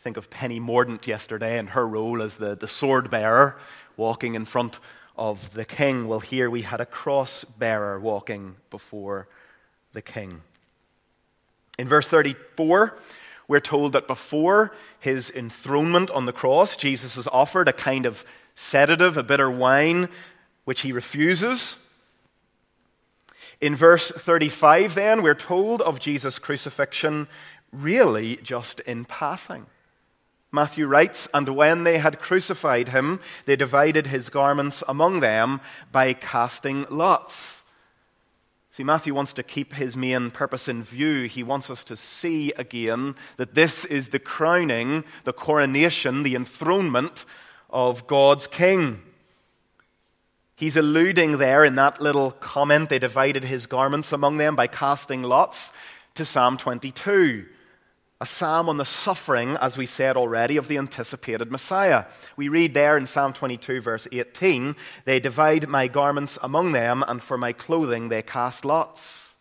Think 0.02 0.18
of 0.18 0.30
Penny 0.30 0.60
Mordaunt 0.60 1.08
yesterday 1.08 1.58
and 1.58 1.70
her 1.70 1.88
role 1.88 2.22
as 2.22 2.36
the, 2.36 2.56
the 2.56 2.68
sword 2.68 3.10
bearer 3.10 3.58
walking 3.96 4.36
in 4.36 4.46
front 4.46 4.80
of 5.16 5.54
the 5.54 5.66
king. 5.66 6.08
Well, 6.08 6.20
here 6.20 6.50
we 6.50 6.64
had 6.64 6.82
a 6.82 6.86
cross 6.86 7.44
bearer 7.44 8.00
walking 8.00 8.56
before 8.70 9.28
the 9.94 10.02
king. 10.02 10.42
In 11.78 11.88
verse 11.88 12.08
34, 12.08 12.96
we're 13.48 13.60
told 13.60 13.94
that 13.94 14.08
before 14.08 14.74
his 15.00 15.30
enthronement 15.30 16.12
on 16.12 16.26
the 16.26 16.34
cross, 16.34 16.78
Jesus 16.78 17.18
is 17.18 17.28
offered 17.28 17.68
a 17.68 17.74
kind 17.74 18.06
of 18.06 18.24
sedative, 18.56 19.18
a 19.18 19.24
bitter 19.24 19.50
wine, 19.50 20.10
which 20.66 20.82
he 20.82 20.92
refuses. 20.92 21.78
In 23.60 23.76
verse 23.76 24.10
35, 24.10 24.96
then, 24.96 25.22
we're 25.22 25.36
told 25.36 25.82
of 25.82 26.00
Jesus' 26.00 26.40
crucifixion 26.40 27.28
really 27.72 28.38
just 28.38 28.80
in 28.82 29.06
passing. 29.06 29.66
Matthew 30.52 30.86
writes, 30.86 31.28
And 31.34 31.50
when 31.50 31.84
they 31.84 31.98
had 31.98 32.20
crucified 32.20 32.90
him, 32.90 33.20
they 33.46 33.56
divided 33.56 34.08
his 34.08 34.30
garments 34.30 34.84
among 34.88 35.20
them 35.20 35.62
by 35.92 36.14
casting 36.14 36.86
lots. 36.90 37.63
See, 38.76 38.84
Matthew 38.84 39.14
wants 39.14 39.34
to 39.34 39.44
keep 39.44 39.74
his 39.74 39.96
main 39.96 40.32
purpose 40.32 40.68
in 40.68 40.82
view. 40.82 41.28
He 41.28 41.44
wants 41.44 41.70
us 41.70 41.84
to 41.84 41.96
see 41.96 42.52
again 42.54 43.14
that 43.38 43.54
this 43.54 43.86
is 43.86 44.10
the 44.10 44.18
crowning, 44.18 45.04
the 45.26 45.34
coronation, 45.34 46.24
the 46.24 46.34
enthronement 46.34 47.24
of 47.70 48.08
God's 48.08 48.48
king. 48.48 49.04
He's 50.56 50.76
alluding 50.76 51.38
there 51.38 51.64
in 51.64 51.76
that 51.76 52.02
little 52.02 52.32
comment, 52.32 52.90
they 52.90 52.98
divided 52.98 53.44
his 53.44 53.68
garments 53.68 54.12
among 54.12 54.38
them 54.38 54.56
by 54.56 54.66
casting 54.66 55.22
lots, 55.22 55.72
to 56.16 56.26
Psalm 56.26 56.58
22 56.58 57.46
a 58.24 58.26
psalm 58.26 58.70
on 58.70 58.78
the 58.78 58.86
suffering, 58.86 59.58
as 59.60 59.76
we 59.76 59.86
said 59.86 60.16
already, 60.16 60.56
of 60.56 60.70
the 60.70 60.78
anticipated 60.78 61.52
Messiah. 61.52 62.06
We 62.38 62.48
read 62.48 62.74
there 62.74 62.96
in 62.96 63.06
Psalm 63.06 63.34
22, 63.34 63.82
verse 63.82 64.08
18 64.14 64.78
They 65.04 65.20
divide 65.20 65.68
my 65.68 65.90
garments 65.90 66.40
among 66.42 66.72
them, 66.72 67.04
and 67.06 67.22
for 67.22 67.38
my 67.38 67.52
clothing 67.52 68.08
they 68.08 68.22
cast 68.22 68.64
lots. 68.64 69.34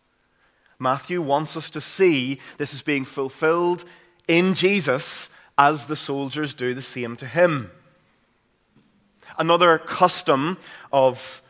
Matthew 0.79 1.21
wants 1.21 1.55
us 1.55 1.69
to 1.69 1.79
see 1.79 2.41
this 2.57 2.73
is 2.73 2.81
being 2.81 3.05
fulfilled 3.05 3.85
in 4.27 4.53
Jesus 4.53 5.29
as 5.57 5.85
the 5.85 5.95
soldiers 5.95 6.53
do 6.53 6.73
the 6.73 6.81
same 6.81 7.15
to 7.15 7.25
him. 7.25 7.71
Another 9.37 9.77
custom 9.77 10.57
of 10.91 11.41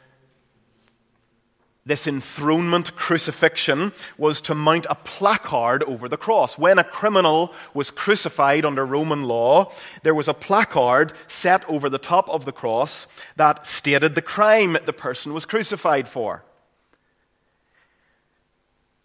this 1.85 2.07
enthronement 2.07 2.95
crucifixion 2.95 3.91
was 4.17 4.39
to 4.41 4.55
mount 4.55 4.85
a 4.89 4.95
placard 4.95 5.83
over 5.83 6.07
the 6.07 6.17
cross. 6.17 6.57
When 6.57 6.79
a 6.79 6.83
criminal 6.83 7.53
was 7.73 7.91
crucified 7.91 8.63
under 8.63 8.85
Roman 8.85 9.23
law, 9.23 9.71
there 10.03 10.15
was 10.15 10.29
a 10.29 10.33
placard 10.33 11.11
set 11.27 11.67
over 11.69 11.89
the 11.89 11.97
top 11.97 12.29
of 12.29 12.45
the 12.45 12.53
cross 12.53 13.05
that 13.35 13.67
stated 13.67 14.15
the 14.15 14.21
crime 14.21 14.77
the 14.85 14.93
person 14.93 15.33
was 15.33 15.45
crucified 15.45 16.07
for. 16.07 16.45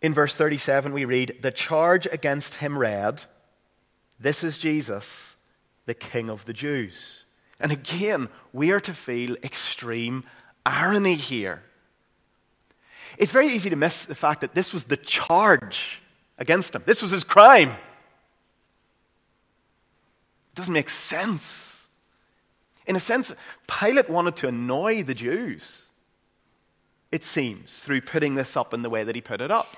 In 0.00 0.14
verse 0.14 0.34
37, 0.34 0.92
we 0.92 1.04
read, 1.04 1.38
The 1.40 1.50
charge 1.50 2.06
against 2.06 2.54
him 2.54 2.78
read, 2.78 3.24
This 4.20 4.44
is 4.44 4.56
Jesus, 4.56 5.34
the 5.86 5.94
King 5.94 6.30
of 6.30 6.44
the 6.44 6.52
Jews. 6.52 7.24
And 7.58 7.72
again, 7.72 8.28
we 8.52 8.70
are 8.70 8.78
to 8.78 8.94
feel 8.94 9.34
extreme 9.42 10.22
irony 10.64 11.16
here. 11.16 11.64
It's 13.18 13.32
very 13.32 13.48
easy 13.48 13.68
to 13.68 13.76
miss 13.76 14.04
the 14.04 14.14
fact 14.14 14.40
that 14.42 14.54
this 14.54 14.72
was 14.72 14.84
the 14.84 14.96
charge 14.96 16.00
against 16.38 16.74
him. 16.74 16.84
This 16.86 17.02
was 17.02 17.10
his 17.10 17.24
crime. 17.24 17.70
It 17.70 17.76
doesn't 20.54 20.72
make 20.72 20.88
sense. 20.88 21.42
In 22.86 22.94
a 22.94 23.00
sense, 23.00 23.34
Pilate 23.66 24.08
wanted 24.08 24.36
to 24.36 24.46
annoy 24.46 25.02
the 25.02 25.14
Jews, 25.14 25.82
it 27.10 27.24
seems, 27.24 27.80
through 27.80 28.02
putting 28.02 28.36
this 28.36 28.56
up 28.56 28.72
in 28.72 28.82
the 28.82 28.88
way 28.88 29.02
that 29.02 29.16
he 29.16 29.20
put 29.20 29.40
it 29.40 29.50
up. 29.50 29.76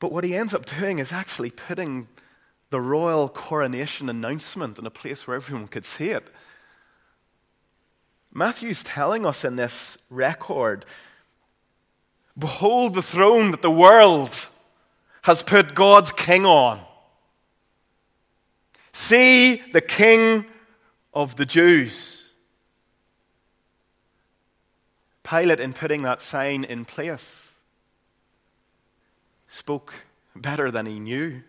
But 0.00 0.12
what 0.12 0.24
he 0.24 0.34
ends 0.34 0.54
up 0.54 0.64
doing 0.64 0.98
is 0.98 1.12
actually 1.12 1.50
putting 1.50 2.08
the 2.70 2.80
royal 2.80 3.28
coronation 3.28 4.08
announcement 4.08 4.78
in 4.78 4.86
a 4.86 4.90
place 4.90 5.26
where 5.26 5.36
everyone 5.36 5.68
could 5.68 5.84
see 5.84 6.08
it. 6.08 6.30
Matthew's 8.32 8.82
telling 8.82 9.26
us 9.26 9.44
in 9.44 9.56
this 9.56 9.98
record 10.08 10.84
Behold 12.38 12.94
the 12.94 13.02
throne 13.02 13.50
that 13.50 13.60
the 13.60 13.70
world 13.70 14.46
has 15.22 15.42
put 15.42 15.74
God's 15.74 16.12
king 16.12 16.46
on. 16.46 16.80
See 18.94 19.62
the 19.72 19.80
king 19.82 20.46
of 21.12 21.36
the 21.36 21.44
Jews. 21.44 22.22
Pilate, 25.22 25.60
in 25.60 25.72
putting 25.72 26.02
that 26.02 26.20
sign 26.20 26.64
in 26.64 26.84
place, 26.84 27.36
spoke 29.50 29.94
better 30.34 30.70
than 30.70 30.86
he 30.86 30.98
knew. 30.98 31.42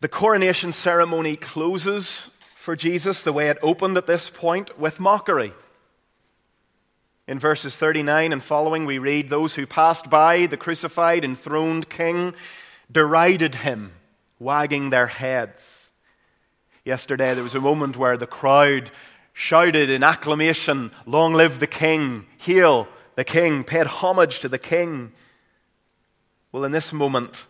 The 0.00 0.08
coronation 0.08 0.72
ceremony 0.72 1.36
closes 1.36 2.30
for 2.60 2.76
Jesus 2.76 3.22
the 3.22 3.32
way 3.32 3.48
it 3.48 3.56
opened 3.62 3.96
at 3.96 4.06
this 4.06 4.28
point 4.28 4.78
with 4.78 5.00
mockery. 5.00 5.54
In 7.26 7.38
verses 7.38 7.74
39 7.74 8.34
and 8.34 8.44
following, 8.44 8.84
we 8.84 8.98
read, 8.98 9.30
Those 9.30 9.54
who 9.54 9.66
passed 9.66 10.10
by 10.10 10.44
the 10.44 10.58
crucified, 10.58 11.24
enthroned 11.24 11.88
king 11.88 12.34
derided 12.92 13.54
him, 13.54 13.92
wagging 14.38 14.90
their 14.90 15.06
heads. 15.06 15.58
Yesterday, 16.84 17.32
there 17.32 17.42
was 17.42 17.54
a 17.54 17.60
moment 17.62 17.96
where 17.96 18.18
the 18.18 18.26
crowd 18.26 18.90
shouted 19.32 19.88
in 19.88 20.02
acclamation, 20.02 20.90
Long 21.06 21.32
live 21.32 21.60
the 21.60 21.66
king! 21.66 22.26
Hail 22.36 22.88
the 23.14 23.24
king! 23.24 23.64
Paid 23.64 23.86
homage 23.86 24.38
to 24.40 24.50
the 24.50 24.58
king. 24.58 25.12
Well, 26.52 26.64
in 26.64 26.72
this 26.72 26.92
moment, 26.92 27.46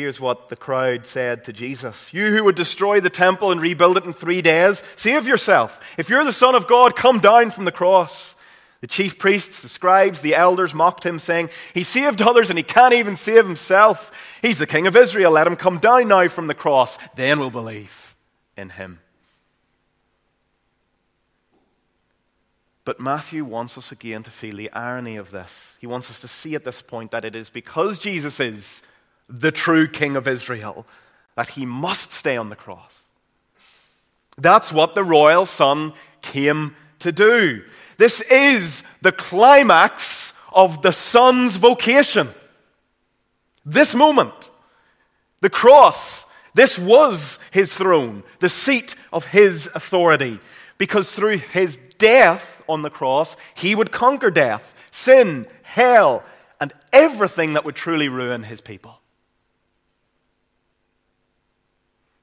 Here's 0.00 0.18
what 0.18 0.48
the 0.48 0.56
crowd 0.56 1.04
said 1.04 1.44
to 1.44 1.52
Jesus 1.52 2.14
You 2.14 2.28
who 2.28 2.44
would 2.44 2.54
destroy 2.54 3.00
the 3.00 3.10
temple 3.10 3.52
and 3.52 3.60
rebuild 3.60 3.98
it 3.98 4.04
in 4.04 4.14
three 4.14 4.40
days, 4.40 4.82
save 4.96 5.26
yourself. 5.26 5.78
If 5.98 6.08
you're 6.08 6.24
the 6.24 6.32
Son 6.32 6.54
of 6.54 6.66
God, 6.66 6.96
come 6.96 7.20
down 7.20 7.50
from 7.50 7.66
the 7.66 7.70
cross. 7.70 8.34
The 8.80 8.86
chief 8.86 9.18
priests, 9.18 9.60
the 9.60 9.68
scribes, 9.68 10.22
the 10.22 10.34
elders 10.34 10.72
mocked 10.72 11.04
him, 11.04 11.18
saying, 11.18 11.50
He 11.74 11.82
saved 11.82 12.22
others 12.22 12.48
and 12.48 12.58
he 12.58 12.62
can't 12.62 12.94
even 12.94 13.14
save 13.14 13.44
himself. 13.44 14.10
He's 14.40 14.56
the 14.56 14.66
King 14.66 14.86
of 14.86 14.96
Israel. 14.96 15.32
Let 15.32 15.46
him 15.46 15.54
come 15.54 15.76
down 15.76 16.08
now 16.08 16.28
from 16.28 16.46
the 16.46 16.54
cross. 16.54 16.96
Then 17.14 17.38
we'll 17.38 17.50
believe 17.50 18.16
in 18.56 18.70
him. 18.70 19.00
But 22.86 23.00
Matthew 23.00 23.44
wants 23.44 23.76
us 23.76 23.92
again 23.92 24.22
to 24.22 24.30
feel 24.30 24.56
the 24.56 24.72
irony 24.72 25.18
of 25.18 25.30
this. 25.30 25.76
He 25.78 25.86
wants 25.86 26.10
us 26.10 26.20
to 26.20 26.28
see 26.28 26.54
at 26.54 26.64
this 26.64 26.80
point 26.80 27.10
that 27.10 27.26
it 27.26 27.36
is 27.36 27.50
because 27.50 27.98
Jesus 27.98 28.40
is 28.40 28.80
the 29.30 29.52
true 29.52 29.86
King 29.86 30.16
of 30.16 30.26
Israel, 30.26 30.86
that 31.36 31.50
he 31.50 31.64
must 31.64 32.12
stay 32.12 32.36
on 32.36 32.50
the 32.50 32.56
cross. 32.56 33.02
That's 34.36 34.72
what 34.72 34.94
the 34.94 35.04
royal 35.04 35.46
son 35.46 35.92
came 36.22 36.74
to 36.98 37.12
do. 37.12 37.62
This 37.98 38.20
is 38.22 38.82
the 39.02 39.12
climax 39.12 40.32
of 40.52 40.82
the 40.82 40.92
son's 40.92 41.56
vocation. 41.56 42.28
This 43.64 43.94
moment, 43.94 44.50
the 45.40 45.50
cross, 45.50 46.24
this 46.54 46.78
was 46.78 47.38
his 47.50 47.74
throne, 47.74 48.22
the 48.40 48.48
seat 48.48 48.94
of 49.12 49.26
his 49.26 49.68
authority, 49.74 50.40
because 50.78 51.12
through 51.12 51.38
his 51.38 51.78
death 51.98 52.62
on 52.68 52.82
the 52.82 52.90
cross, 52.90 53.36
he 53.54 53.74
would 53.74 53.92
conquer 53.92 54.30
death, 54.30 54.74
sin, 54.90 55.46
hell, 55.62 56.24
and 56.60 56.72
everything 56.92 57.52
that 57.52 57.64
would 57.64 57.76
truly 57.76 58.08
ruin 58.08 58.42
his 58.42 58.60
people. 58.60 58.99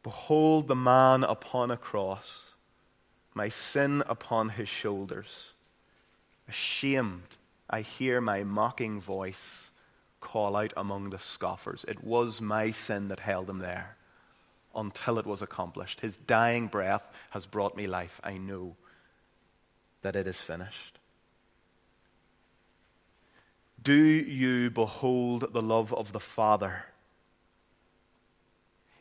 Behold 0.07 0.69
the 0.69 0.75
man 0.75 1.25
upon 1.25 1.69
a 1.69 1.75
cross, 1.75 2.53
my 3.33 3.49
sin 3.49 4.01
upon 4.07 4.47
his 4.47 4.69
shoulders. 4.69 5.51
Ashamed, 6.47 7.35
I 7.69 7.81
hear 7.81 8.21
my 8.21 8.45
mocking 8.45 9.01
voice 9.01 9.69
call 10.21 10.55
out 10.55 10.71
among 10.77 11.09
the 11.09 11.19
scoffers. 11.19 11.83
It 11.89 12.05
was 12.05 12.39
my 12.39 12.71
sin 12.71 13.09
that 13.09 13.19
held 13.19 13.49
him 13.49 13.59
there 13.59 13.97
until 14.73 15.19
it 15.19 15.25
was 15.25 15.41
accomplished. 15.41 15.99
His 15.99 16.15
dying 16.15 16.67
breath 16.67 17.03
has 17.31 17.45
brought 17.45 17.75
me 17.75 17.85
life. 17.85 18.21
I 18.23 18.37
know 18.37 18.77
that 20.03 20.15
it 20.15 20.25
is 20.25 20.37
finished. 20.37 20.99
Do 23.83 23.93
you 23.93 24.69
behold 24.69 25.51
the 25.51 25.61
love 25.61 25.93
of 25.93 26.13
the 26.13 26.21
Father? 26.21 26.85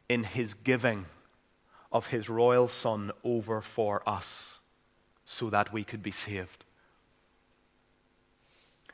In 0.09 0.25
his 0.25 0.55
giving 0.55 1.07
of 1.93 2.09
his 2.09 2.29
royal 2.29 2.69
son 2.69 3.13
over 3.25 3.61
for 3.61 4.03
us 4.09 4.59
so 5.25 5.51
that 5.51 5.73
we 5.73 5.85
could 5.85 6.03
be 6.03 6.11
saved. 6.11 6.65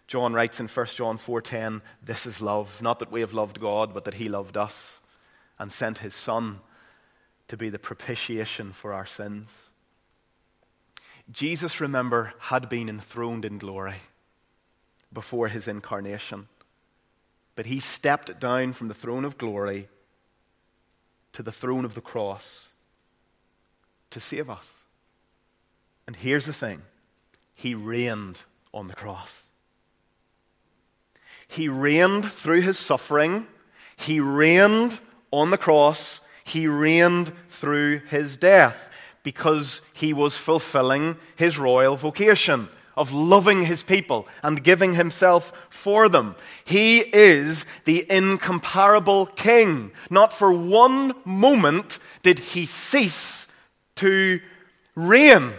John 0.07 0.35
writes 0.35 0.61
in 0.61 0.68
1 0.68 0.96
John 0.96 1.16
4:10, 1.16 1.83
"This 2.03 2.27
is 2.27 2.42
love, 2.42 2.83
not 2.83 2.98
that 2.98 3.11
we 3.11 3.20
have 3.20 3.33
loved 3.33 3.61
God, 3.61 3.94
but 3.94 4.05
that 4.05 4.14
he 4.14 4.29
loved 4.29 4.57
us 4.57 5.01
and 5.59 5.72
sent 5.72 5.98
his 5.98 6.14
son 6.14 6.61
to 7.48 7.57
be 7.57 7.70
the 7.70 7.79
propitiation 7.79 8.72
for 8.72 8.92
our 8.92 9.07
sins." 9.07 9.51
Jesus, 11.31 11.81
remember, 11.81 12.35
had 12.38 12.68
been 12.68 12.88
enthroned 12.88 13.44
in 13.44 13.59
glory 13.59 14.03
before 15.12 15.48
his 15.48 15.68
incarnation. 15.68 16.48
But 17.55 17.66
he 17.66 17.81
stepped 17.81 18.38
down 18.40 18.72
from 18.72 18.88
the 18.88 18.94
throne 18.94 19.25
of 19.25 19.38
glory 19.38 19.88
to 21.32 21.42
the 21.42 21.52
throne 21.52 21.84
of 21.84 21.94
the 21.94 22.00
cross 22.00 22.68
to 24.10 24.20
save 24.20 24.50
us. 24.50 24.66
And 26.06 26.16
here's 26.16 26.46
the 26.46 26.52
thing 26.52 26.82
He 27.54 27.74
reigned 27.74 28.38
on 28.72 28.88
the 28.88 28.94
cross. 28.94 29.42
He 31.48 31.68
reigned 31.68 32.32
through 32.32 32.62
his 32.62 32.78
suffering, 32.78 33.46
he 33.96 34.20
reigned 34.20 34.98
on 35.30 35.50
the 35.50 35.58
cross, 35.58 36.20
he 36.44 36.66
reigned 36.66 37.32
through 37.50 37.98
his 38.00 38.36
death 38.36 38.90
because 39.22 39.82
he 39.92 40.12
was 40.12 40.36
fulfilling 40.36 41.16
his 41.36 41.58
royal 41.58 41.96
vocation 41.96 42.68
of 42.96 43.12
loving 43.12 43.64
his 43.64 43.83
people 43.83 44.26
and 44.42 44.62
giving 44.62 44.94
himself 44.94 45.52
for 45.70 46.09
them. 46.09 46.35
He 46.64 46.98
is 46.98 47.64
the 47.85 48.07
incomparable 48.11 49.26
king. 49.26 49.92
Not 50.11 50.33
for 50.33 50.52
one 50.52 51.14
moment 51.24 51.98
did 52.22 52.38
he 52.38 52.66
cease 52.66 53.46
to 53.96 54.40
reign. 54.94 55.52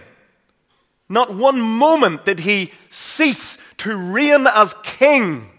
Not 1.09 1.33
one 1.33 1.59
moment 1.59 2.25
did 2.25 2.39
he 2.39 2.71
cease 2.89 3.57
to 3.77 3.95
reign 3.95 4.47
as 4.47 4.75
king, 4.83 5.49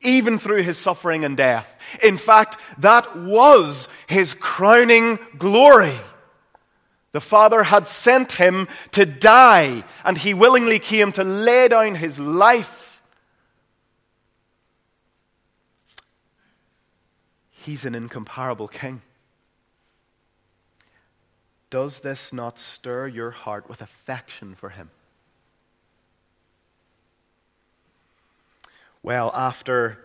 even 0.00 0.38
through 0.38 0.62
his 0.62 0.78
suffering 0.78 1.24
and 1.24 1.36
death. 1.36 1.78
In 2.02 2.16
fact, 2.16 2.56
that 2.78 3.16
was 3.16 3.88
his 4.06 4.34
crowning 4.34 5.18
glory. 5.38 5.98
The 7.12 7.20
Father 7.20 7.64
had 7.64 7.86
sent 7.86 8.32
him 8.32 8.68
to 8.90 9.06
die, 9.06 9.84
and 10.04 10.18
he 10.18 10.34
willingly 10.34 10.78
came 10.78 11.10
to 11.12 11.24
lay 11.24 11.68
down 11.68 11.94
his 11.94 12.18
life. 12.18 13.02
He's 17.50 17.84
an 17.84 17.94
incomparable 17.94 18.68
king. 18.68 19.02
Does 21.70 22.00
this 22.00 22.32
not 22.32 22.58
stir 22.58 23.08
your 23.08 23.30
heart 23.30 23.68
with 23.68 23.82
affection 23.82 24.54
for 24.54 24.70
him? 24.70 24.90
Well, 29.02 29.30
after 29.34 29.98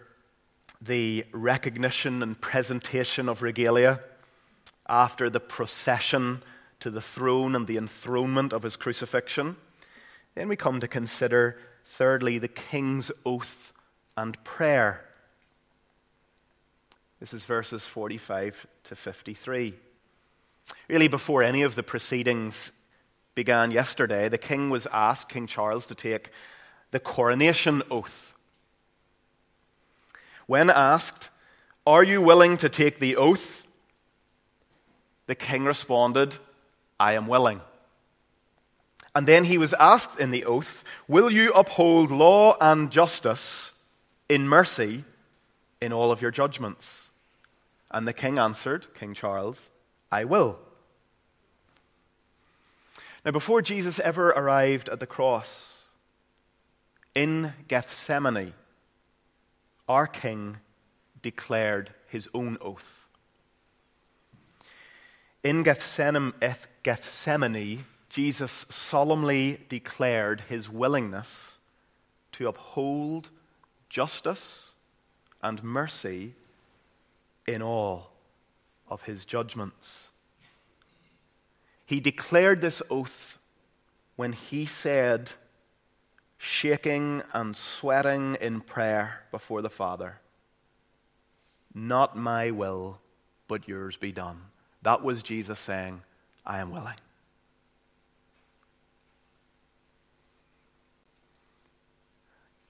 the 0.81 1.25
recognition 1.31 2.21
and 2.21 2.39
presentation 2.39 3.29
of 3.29 3.41
regalia, 3.41 4.01
after 4.87 5.29
the 5.29 5.39
procession 5.39 6.41
to 6.83 6.91
the 6.91 7.01
throne 7.01 7.55
and 7.55 7.65
the 7.65 7.77
enthronement 7.77 8.51
of 8.51 8.63
his 8.63 8.75
crucifixion. 8.75 9.55
Then 10.35 10.49
we 10.49 10.57
come 10.57 10.81
to 10.81 10.87
consider, 10.87 11.57
thirdly, 11.85 12.39
the 12.39 12.49
king's 12.49 13.09
oath 13.25 13.71
and 14.17 14.41
prayer. 14.43 15.05
This 17.21 17.33
is 17.33 17.45
verses 17.45 17.83
45 17.83 18.67
to 18.83 18.95
53. 18.97 19.75
Really, 20.89 21.07
before 21.07 21.41
any 21.41 21.61
of 21.61 21.75
the 21.75 21.83
proceedings 21.83 22.73
began 23.33 23.71
yesterday, 23.71 24.27
the 24.27 24.37
king 24.37 24.69
was 24.69 24.85
asked, 24.91 25.29
King 25.29 25.47
Charles, 25.47 25.87
to 25.87 25.95
take 25.95 26.31
the 26.91 26.99
coronation 26.99 27.81
oath. 27.89 28.33
When 30.47 30.69
asked, 30.69 31.29
Are 31.87 32.03
you 32.03 32.21
willing 32.21 32.57
to 32.57 32.67
take 32.67 32.99
the 32.99 33.15
oath? 33.15 33.63
The 35.27 35.35
king 35.35 35.63
responded, 35.63 36.39
I 37.03 37.15
am 37.15 37.27
willing. 37.27 37.59
And 39.13 39.27
then 39.27 39.43
he 39.43 39.57
was 39.57 39.73
asked 39.73 40.21
in 40.21 40.31
the 40.31 40.45
oath, 40.45 40.85
Will 41.05 41.29
you 41.29 41.51
uphold 41.51 42.11
law 42.11 42.55
and 42.61 42.89
justice 42.89 43.73
in 44.29 44.47
mercy 44.47 45.03
in 45.81 45.91
all 45.91 46.13
of 46.13 46.21
your 46.21 46.31
judgments? 46.31 47.09
And 47.91 48.07
the 48.07 48.13
king 48.13 48.39
answered, 48.39 48.87
King 48.97 49.13
Charles, 49.13 49.57
I 50.13 50.23
will. 50.23 50.57
Now, 53.25 53.31
before 53.31 53.61
Jesus 53.61 53.99
ever 53.99 54.29
arrived 54.29 54.87
at 54.87 55.01
the 55.01 55.05
cross, 55.05 55.83
in 57.13 57.51
Gethsemane, 57.67 58.53
our 59.89 60.07
king 60.07 60.57
declared 61.21 61.93
his 62.07 62.29
own 62.33 62.57
oath. 62.61 63.07
In 65.43 65.63
Gethsemane, 65.63 66.31
Jesus 68.09 68.65
solemnly 68.69 69.59
declared 69.69 70.41
his 70.41 70.69
willingness 70.69 71.57
to 72.33 72.47
uphold 72.47 73.29
justice 73.89 74.71
and 75.41 75.63
mercy 75.63 76.33
in 77.47 77.61
all 77.61 78.11
of 78.87 79.03
his 79.03 79.25
judgments. 79.25 80.09
He 81.85 81.99
declared 81.99 82.61
this 82.61 82.81
oath 82.89 83.37
when 84.15 84.33
he 84.33 84.65
said, 84.65 85.31
shaking 86.37 87.23
and 87.33 87.55
sweating 87.55 88.35
in 88.41 88.61
prayer 88.61 89.21
before 89.31 89.61
the 89.61 89.69
Father, 89.69 90.19
Not 91.73 92.17
my 92.17 92.51
will, 92.51 92.99
but 93.47 93.67
yours 93.67 93.95
be 93.97 94.11
done. 94.11 94.41
That 94.83 95.03
was 95.03 95.23
Jesus 95.23 95.59
saying, 95.59 96.01
I 96.45 96.59
am 96.59 96.71
willing. 96.71 96.95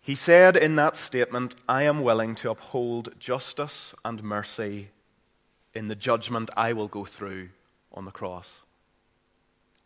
He 0.02 0.16
said 0.16 0.58
in 0.58 0.76
that 0.76 0.98
statement, 0.98 1.56
I 1.68 1.84
am 1.84 2.02
willing 2.02 2.36
to 2.36 2.52
uphold 2.52 3.14
justice 3.20 3.96
and 4.04 4.22
mercy 4.22 4.90
in 5.74 5.88
the 5.88 5.96
judgment 5.96 6.50
I 6.58 6.74
will 6.74 6.90
go 6.90 7.06
through 7.06 7.50
on 7.94 8.04
the 8.04 8.12
cross. 8.12 8.50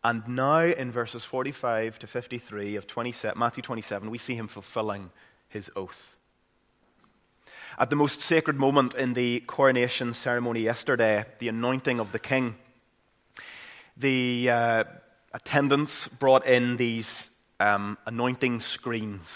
And 0.02 0.26
now, 0.28 0.62
in 0.64 0.90
verses 0.90 1.24
45 1.24 1.98
to 2.00 2.06
53 2.06 2.76
of 2.76 2.86
27, 2.86 3.38
Matthew 3.38 3.62
27, 3.62 4.10
we 4.10 4.18
see 4.18 4.34
him 4.34 4.48
fulfilling 4.48 5.10
his 5.48 5.70
oath. 5.76 6.16
At 7.78 7.90
the 7.90 7.96
most 7.96 8.20
sacred 8.20 8.56
moment 8.56 8.94
in 8.94 9.14
the 9.14 9.40
coronation 9.46 10.14
ceremony 10.14 10.62
yesterday, 10.62 11.26
the 11.38 11.48
anointing 11.48 12.00
of 12.00 12.10
the 12.10 12.18
king, 12.18 12.56
the 13.98 14.48
uh, 14.50 14.84
attendants 15.34 16.08
brought 16.08 16.46
in 16.46 16.76
these 16.76 17.24
um, 17.60 17.98
anointing 18.06 18.60
screens 18.60 19.26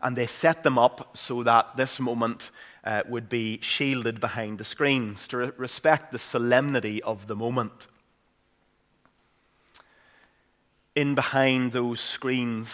and 0.00 0.16
they 0.16 0.26
set 0.26 0.62
them 0.62 0.78
up 0.78 1.16
so 1.16 1.42
that 1.42 1.76
this 1.76 1.98
moment 1.98 2.50
uh, 2.84 3.02
would 3.08 3.28
be 3.28 3.60
shielded 3.60 4.20
behind 4.20 4.58
the 4.58 4.64
screens 4.64 5.26
to 5.28 5.36
re- 5.36 5.50
respect 5.56 6.12
the 6.12 6.18
solemnity 6.18 7.02
of 7.02 7.26
the 7.26 7.36
moment. 7.36 7.88
In 10.94 11.14
behind 11.14 11.72
those 11.72 12.00
screens, 12.00 12.68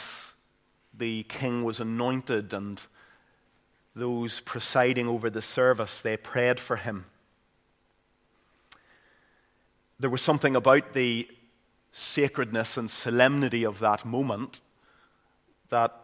the 0.97 1.25
king 1.25 1.65
was 1.65 1.81
anointed, 1.81 2.53
and 2.53 2.81
those 3.97 4.41
presiding 4.41 5.09
over 5.09 5.29
the 5.29 5.43
service, 5.43 6.01
they 6.01 6.17
prayed 6.17 6.61
for 6.61 6.77
him. 6.77 7.07
There 10.01 10.11
was 10.11 10.23
something 10.23 10.57
about 10.57 10.93
the 10.93 11.29
sacredness 11.93 12.77
and 12.77 12.91
solemnity 12.91 13.65
of 13.65 13.79
that 13.79 14.05
moment 14.05 14.61
that 15.71 15.95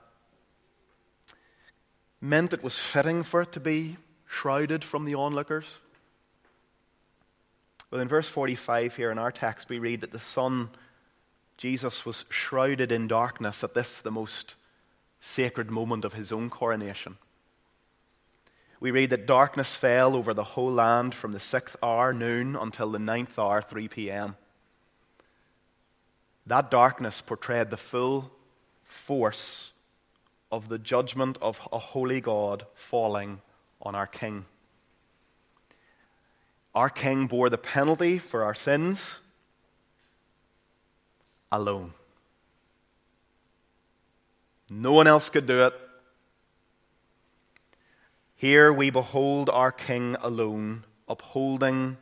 meant 2.20 2.52
it 2.52 2.62
was 2.62 2.78
fitting 2.78 3.22
for 3.22 3.42
it 3.42 3.52
to 3.52 3.60
be 3.60 3.96
shrouded 4.26 4.84
from 4.84 5.04
the 5.04 5.14
onlookers? 5.14 5.66
Well, 7.90 8.00
in 8.00 8.08
verse 8.08 8.28
45 8.28 8.94
here 8.94 9.10
in 9.10 9.18
our 9.18 9.32
text, 9.32 9.68
we 9.68 9.80
read 9.80 10.02
that 10.02 10.12
the 10.12 10.20
Son, 10.20 10.70
Jesus, 11.56 12.06
was 12.06 12.24
shrouded 12.28 12.92
in 12.92 13.08
darkness 13.08 13.64
at 13.64 13.74
this, 13.74 14.00
the 14.00 14.12
most 14.12 14.54
sacred 15.20 15.70
moment 15.70 16.04
of 16.04 16.12
his 16.12 16.30
own 16.30 16.50
coronation. 16.50 17.18
We 18.80 18.90
read 18.90 19.10
that 19.10 19.26
darkness 19.26 19.74
fell 19.74 20.16
over 20.16 20.32
the 20.32 20.42
whole 20.42 20.72
land 20.72 21.14
from 21.14 21.32
the 21.32 21.40
sixth 21.40 21.76
hour, 21.82 22.14
noon, 22.14 22.56
until 22.56 22.90
the 22.90 22.98
ninth 22.98 23.38
hour, 23.38 23.60
3 23.60 23.88
p.m. 23.88 24.36
That 26.46 26.70
darkness 26.70 27.20
portrayed 27.20 27.68
the 27.68 27.76
full 27.76 28.30
force 28.84 29.72
of 30.50 30.68
the 30.68 30.78
judgment 30.78 31.36
of 31.42 31.60
a 31.70 31.78
holy 31.78 32.22
God 32.22 32.64
falling 32.74 33.42
on 33.82 33.94
our 33.94 34.06
King. 34.06 34.46
Our 36.74 36.88
King 36.88 37.26
bore 37.26 37.50
the 37.50 37.58
penalty 37.58 38.18
for 38.18 38.44
our 38.44 38.54
sins 38.54 39.18
alone. 41.52 41.92
No 44.70 44.92
one 44.92 45.06
else 45.06 45.28
could 45.28 45.46
do 45.46 45.66
it. 45.66 45.74
Here 48.40 48.72
we 48.72 48.88
behold 48.88 49.50
our 49.50 49.70
King 49.70 50.16
alone, 50.22 50.84
upholding 51.06 51.98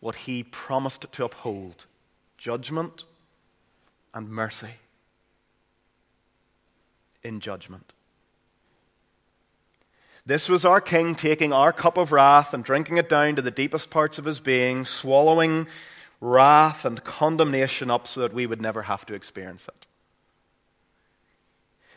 what 0.00 0.16
he 0.16 0.42
promised 0.42 1.06
to 1.12 1.24
uphold 1.24 1.86
judgment 2.36 3.04
and 4.12 4.28
mercy 4.28 4.74
in 7.22 7.38
judgment. 7.38 7.92
This 10.26 10.48
was 10.48 10.64
our 10.64 10.80
King 10.80 11.14
taking 11.14 11.52
our 11.52 11.72
cup 11.72 11.98
of 11.98 12.10
wrath 12.10 12.52
and 12.52 12.64
drinking 12.64 12.96
it 12.96 13.08
down 13.08 13.36
to 13.36 13.42
the 13.42 13.52
deepest 13.52 13.90
parts 13.90 14.18
of 14.18 14.24
his 14.24 14.40
being, 14.40 14.84
swallowing 14.84 15.68
wrath 16.20 16.84
and 16.84 17.04
condemnation 17.04 17.92
up 17.92 18.08
so 18.08 18.18
that 18.18 18.34
we 18.34 18.44
would 18.44 18.60
never 18.60 18.82
have 18.82 19.06
to 19.06 19.14
experience 19.14 19.68
it. 19.68 19.86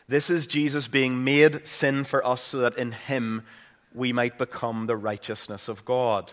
This 0.08 0.30
is 0.30 0.46
Jesus 0.46 0.88
being 0.88 1.22
made 1.22 1.66
sin 1.66 2.04
for 2.04 2.26
us 2.26 2.42
so 2.42 2.58
that 2.58 2.78
in 2.78 2.92
him 2.92 3.42
we 3.94 4.12
might 4.12 4.38
become 4.38 4.86
the 4.86 4.96
righteousness 4.96 5.68
of 5.68 5.84
God. 5.84 6.32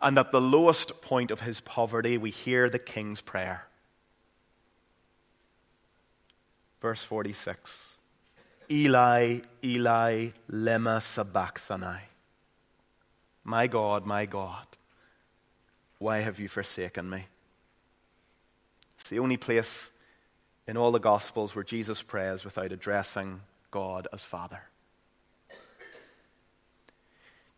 And 0.00 0.18
at 0.18 0.32
the 0.32 0.40
lowest 0.40 1.00
point 1.00 1.30
of 1.30 1.40
his 1.40 1.60
poverty, 1.60 2.18
we 2.18 2.30
hear 2.30 2.68
the 2.68 2.78
king's 2.78 3.20
prayer 3.20 3.68
Verse 6.80 7.02
46 7.02 7.70
Eli, 8.70 9.40
Eli, 9.64 10.28
lema 10.50 11.00
sabachthani. 11.00 12.00
My 13.44 13.66
God, 13.66 14.04
my 14.04 14.26
God, 14.26 14.66
why 15.98 16.20
have 16.20 16.38
you 16.38 16.48
forsaken 16.48 17.08
me? 17.08 17.26
It's 19.00 19.08
the 19.08 19.20
only 19.20 19.38
place 19.38 19.88
in 20.68 20.76
all 20.76 20.92
the 20.92 21.00
Gospels 21.00 21.54
where 21.54 21.64
Jesus 21.64 22.02
prays 22.02 22.44
without 22.44 22.72
addressing 22.72 23.40
God 23.70 24.06
as 24.12 24.22
Father. 24.22 24.60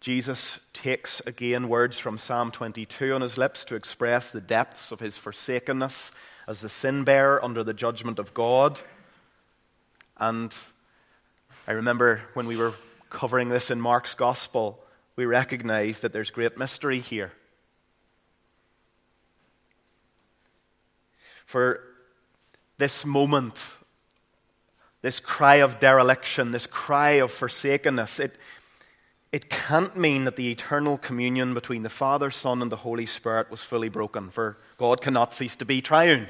Jesus 0.00 0.60
takes 0.72 1.20
again 1.26 1.68
words 1.68 1.98
from 1.98 2.16
Psalm 2.16 2.52
22 2.52 3.12
on 3.12 3.20
his 3.20 3.36
lips 3.36 3.66
to 3.66 3.74
express 3.74 4.30
the 4.30 4.40
depths 4.40 4.92
of 4.92 5.00
his 5.00 5.16
forsakenness 5.16 6.12
as 6.46 6.60
the 6.60 6.68
sin 6.68 7.02
bearer 7.02 7.44
under 7.44 7.64
the 7.64 7.74
judgment 7.74 8.20
of 8.20 8.32
God. 8.32 8.78
And 10.16 10.54
I 11.66 11.72
remember 11.72 12.22
when 12.34 12.46
we 12.46 12.56
were 12.56 12.74
covering 13.10 13.48
this 13.48 13.70
in 13.70 13.80
Mark's 13.80 14.14
gospel, 14.14 14.78
we 15.16 15.26
recognized 15.26 16.02
that 16.02 16.12
there's 16.12 16.30
great 16.30 16.56
mystery 16.56 17.00
here. 17.00 17.32
For 21.44 21.89
this 22.80 23.04
moment, 23.04 23.64
this 25.02 25.20
cry 25.20 25.56
of 25.56 25.78
dereliction, 25.78 26.50
this 26.50 26.66
cry 26.66 27.12
of 27.12 27.30
forsakenness, 27.30 28.18
it, 28.18 28.36
it 29.30 29.48
can't 29.48 29.96
mean 29.96 30.24
that 30.24 30.34
the 30.34 30.50
eternal 30.50 30.98
communion 30.98 31.54
between 31.54 31.82
the 31.84 31.88
Father, 31.88 32.30
Son, 32.30 32.60
and 32.60 32.72
the 32.72 32.76
Holy 32.76 33.06
Spirit 33.06 33.50
was 33.50 33.62
fully 33.62 33.88
broken, 33.88 34.30
for 34.30 34.56
God 34.78 35.00
cannot 35.00 35.34
cease 35.34 35.54
to 35.56 35.64
be 35.64 35.80
triune. 35.80 36.26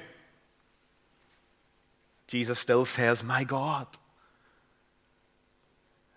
Jesus 2.27 2.59
still 2.59 2.85
says, 2.85 3.23
My 3.23 3.45
God. 3.45 3.87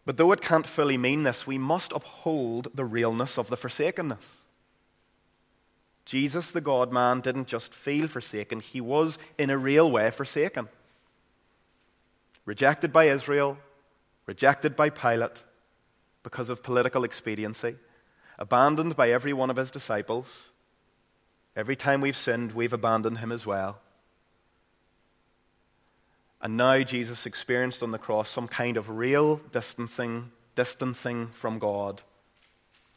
But 0.05 0.17
though 0.17 0.33
it 0.33 0.41
can't 0.41 0.67
fully 0.67 0.97
mean 0.97 1.23
this, 1.23 1.47
we 1.47 1.57
must 1.57 1.93
uphold 1.93 2.67
the 2.73 2.83
realness 2.83 3.37
of 3.37 3.47
the 3.47 3.55
forsakenness. 3.55 4.25
Jesus, 6.05 6.51
the 6.51 6.61
God 6.61 6.91
man, 6.91 7.21
didn't 7.21 7.47
just 7.47 7.73
feel 7.73 8.07
forsaken, 8.07 8.59
he 8.59 8.81
was 8.81 9.17
in 9.37 9.49
a 9.49 9.57
real 9.57 9.89
way 9.89 10.11
forsaken. 10.11 10.67
Rejected 12.45 12.91
by 12.91 13.05
Israel, 13.05 13.57
rejected 14.25 14.75
by 14.75 14.89
Pilate 14.89 15.43
because 16.23 16.49
of 16.49 16.63
political 16.63 17.03
expediency, 17.03 17.75
abandoned 18.37 18.95
by 18.95 19.11
every 19.11 19.33
one 19.33 19.49
of 19.49 19.55
his 19.55 19.71
disciples. 19.71 20.43
Every 21.55 21.75
time 21.75 22.01
we've 22.01 22.17
sinned, 22.17 22.51
we've 22.51 22.73
abandoned 22.73 23.19
him 23.19 23.31
as 23.31 23.45
well. 23.45 23.79
And 26.41 26.57
now 26.57 26.79
Jesus 26.79 27.25
experienced 27.25 27.83
on 27.83 27.91
the 27.91 27.97
cross 27.97 28.29
some 28.29 28.49
kind 28.49 28.75
of 28.75 28.89
real 28.89 29.37
distancing 29.51 30.31
distancing 30.55 31.27
from 31.27 31.59
God, 31.59 32.01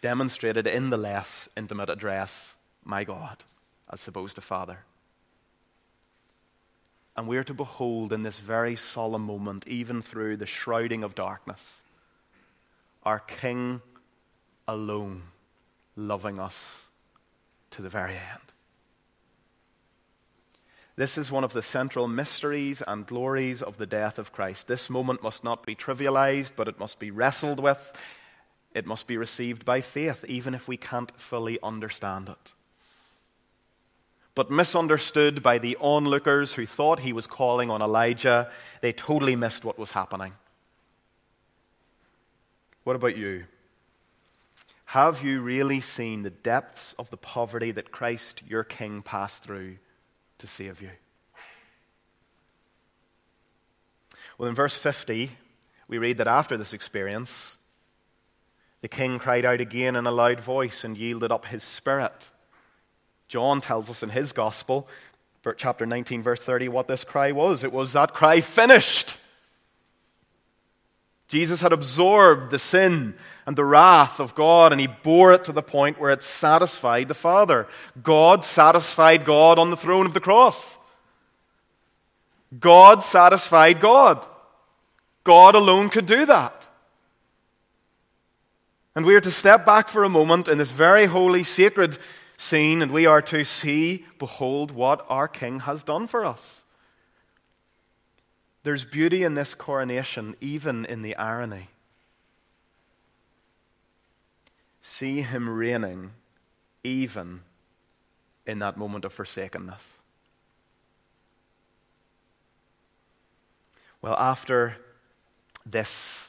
demonstrated 0.01 0.67
in 0.67 0.91
the 0.91 0.97
less 0.97 1.49
intimate 1.57 1.91
address, 1.91 2.55
My 2.87 3.03
God, 3.03 3.43
as 3.93 4.07
opposed 4.07 4.37
to 4.37 4.41
Father. 4.41 4.79
And 7.17 7.27
we 7.27 7.37
are 7.37 7.45
to 7.45 7.53
behold 7.53 8.13
in 8.13 8.23
this 8.23 8.39
very 8.39 8.77
solemn 8.77 9.23
moment, 9.23 9.67
even 9.67 10.03
through 10.03 10.37
the 10.37 10.47
shrouding 10.47 11.03
of 11.03 11.17
darkness, 11.17 11.83
our 13.03 13.19
King 13.19 13.83
alone 14.69 15.23
loving 15.97 16.39
us 16.39 16.57
to 17.73 17.83
the 17.83 17.89
very 17.89 18.15
end. 18.15 18.53
This 20.95 21.19
is 21.19 21.31
one 21.31 21.43
of 21.43 21.53
the 21.53 21.63
central 21.63 22.07
mysteries 22.07 22.83
and 22.87 23.05
glories 23.05 23.63
of 23.63 23.79
the 23.79 23.87
death 23.87 24.21
of 24.21 24.33
Christ. 24.33 24.69
This 24.69 24.89
moment 24.89 25.25
must 25.25 25.43
not 25.43 25.67
be 25.67 25.75
trivialized, 25.75 26.53
but 26.55 26.69
it 26.69 26.79
must 26.79 27.01
be 27.01 27.11
wrestled 27.11 27.59
with. 27.59 28.01
It 28.75 28.87
must 28.87 29.09
be 29.09 29.17
received 29.17 29.65
by 29.65 29.81
faith, 29.81 30.25
even 30.29 30.55
if 30.55 30.69
we 30.69 30.77
can't 30.77 31.11
fully 31.21 31.59
understand 31.65 32.29
it 32.29 32.53
but 34.37 34.51
misunderstood 34.51 35.43
by 35.43 35.57
the 35.57 35.79
onlookers 35.81 36.53
who 36.53 36.67
thought 36.67 37.01
he 37.01 37.15
was 37.15 37.27
calling 37.27 37.71
on 37.71 37.81
Elijah. 37.81 38.51
They 38.83 38.93
totally 38.93 39.35
missed 39.35 39.65
what 39.65 39.79
was 39.79 39.91
happening. 39.91 40.35
What 42.85 42.97
about 42.97 43.17
you? 43.17 43.47
Have 44.85 45.25
you 45.25 45.41
really 45.41 45.81
seen 45.81 46.23
the 46.23 46.31
depths 46.31 46.95
of 46.99 47.09
the 47.09 47.17
poverty 47.17 47.73
that 47.73 47.91
Christ, 47.91 48.43
your 48.47 48.63
King, 48.63 49.01
passed 49.01 49.43
through 49.43 49.79
to 50.39 50.47
save 50.47 50.83
you? 50.83 50.91
Well, 54.37 54.51
in 54.51 54.55
verse 54.55 54.77
50, 54.77 55.31
we 55.89 55.97
read 55.97 56.19
that 56.19 56.29
after 56.29 56.59
this 56.59 56.75
experience, 56.75 57.57
the 58.83 58.89
king 58.89 59.19
cried 59.19 59.47
out 59.47 59.63
again 59.63 59.97
in 59.97 60.07
a 60.07 60.11
loud 60.11 60.41
voice 60.41 60.85
and 60.85 60.95
yielded 60.95 61.33
up 61.33 61.47
his 61.47 61.63
spirit. 61.63 62.29
John 63.29 63.61
tells 63.61 63.91
us 63.91 64.03
in 64.03 64.11
his 64.11 64.33
gospel, 64.33 64.89
chapter 65.57 65.87
19, 65.87 66.23
verse 66.23 66.41
30, 66.41 66.69
what 66.69 66.89
this 66.89 67.05
cry 67.05 67.33
was. 67.33 67.65
It 67.65 67.73
was 67.73 67.93
that 67.93 68.15
cry, 68.15 68.41
finished. 68.41 69.19
Jesus 71.29 71.61
had 71.61 71.73
absorbed 71.73 72.51
the 72.51 72.59
sin 72.59 73.15
and 73.47 73.57
the 73.57 73.65
wrath 73.65 74.21
of 74.21 74.35
God, 74.35 74.73
and 74.73 74.81
he 74.81 74.87
bore 74.87 75.33
it 75.33 75.45
to 75.45 75.53
the 75.53 75.63
point 75.63 76.01
where 76.01 76.11
it 76.11 76.23
satisfied 76.23 77.09
the 77.09 77.15
Father. 77.15 77.67
God 78.03 78.45
satisfied 78.45 79.25
God 79.25 79.59
on 79.59 79.71
the 79.71 79.77
throne 79.77 80.07
of 80.07 80.15
the 80.15 80.21
cross. 80.21 80.77
God 82.59 83.03
satisfied 83.03 83.81
God. 83.81 84.25
God 85.25 85.57
alone 85.57 85.89
could 85.89 86.07
do 86.07 86.27
that. 86.27 86.69
And 88.95 89.05
we 89.05 89.17
are 89.17 89.21
to 89.21 89.31
step 89.33 89.67
back 89.67 89.89
for 89.89 90.05
a 90.05 90.09
moment 90.09 90.47
in 90.47 90.59
this 90.59 90.71
very 90.71 91.07
holy, 91.07 91.43
sacred 91.43 91.99
scene, 92.37 92.83
and 92.83 92.93
we 92.93 93.07
are 93.07 93.23
to 93.23 93.45
see, 93.45 94.05
behold, 94.19 94.71
what 94.71 95.05
our 95.09 95.29
King 95.29 95.61
has 95.61 95.83
done 95.83 96.07
for 96.07 96.25
us. 96.25 96.61
There's 98.63 98.85
beauty 98.85 99.23
in 99.23 99.35
this 99.35 99.55
coronation, 99.55 100.37
even 100.41 100.85
in 100.85 101.03
the 101.03 101.17
irony. 101.17 101.69
See 104.83 105.23
him 105.23 105.49
reigning, 105.49 106.13
even 106.83 107.43
in 108.47 108.59
that 108.61 108.77
moment 108.77 109.05
of 109.05 109.13
forsakenness. 109.13 109.83
Well, 114.03 114.17
after 114.19 114.77
this 115.65 116.29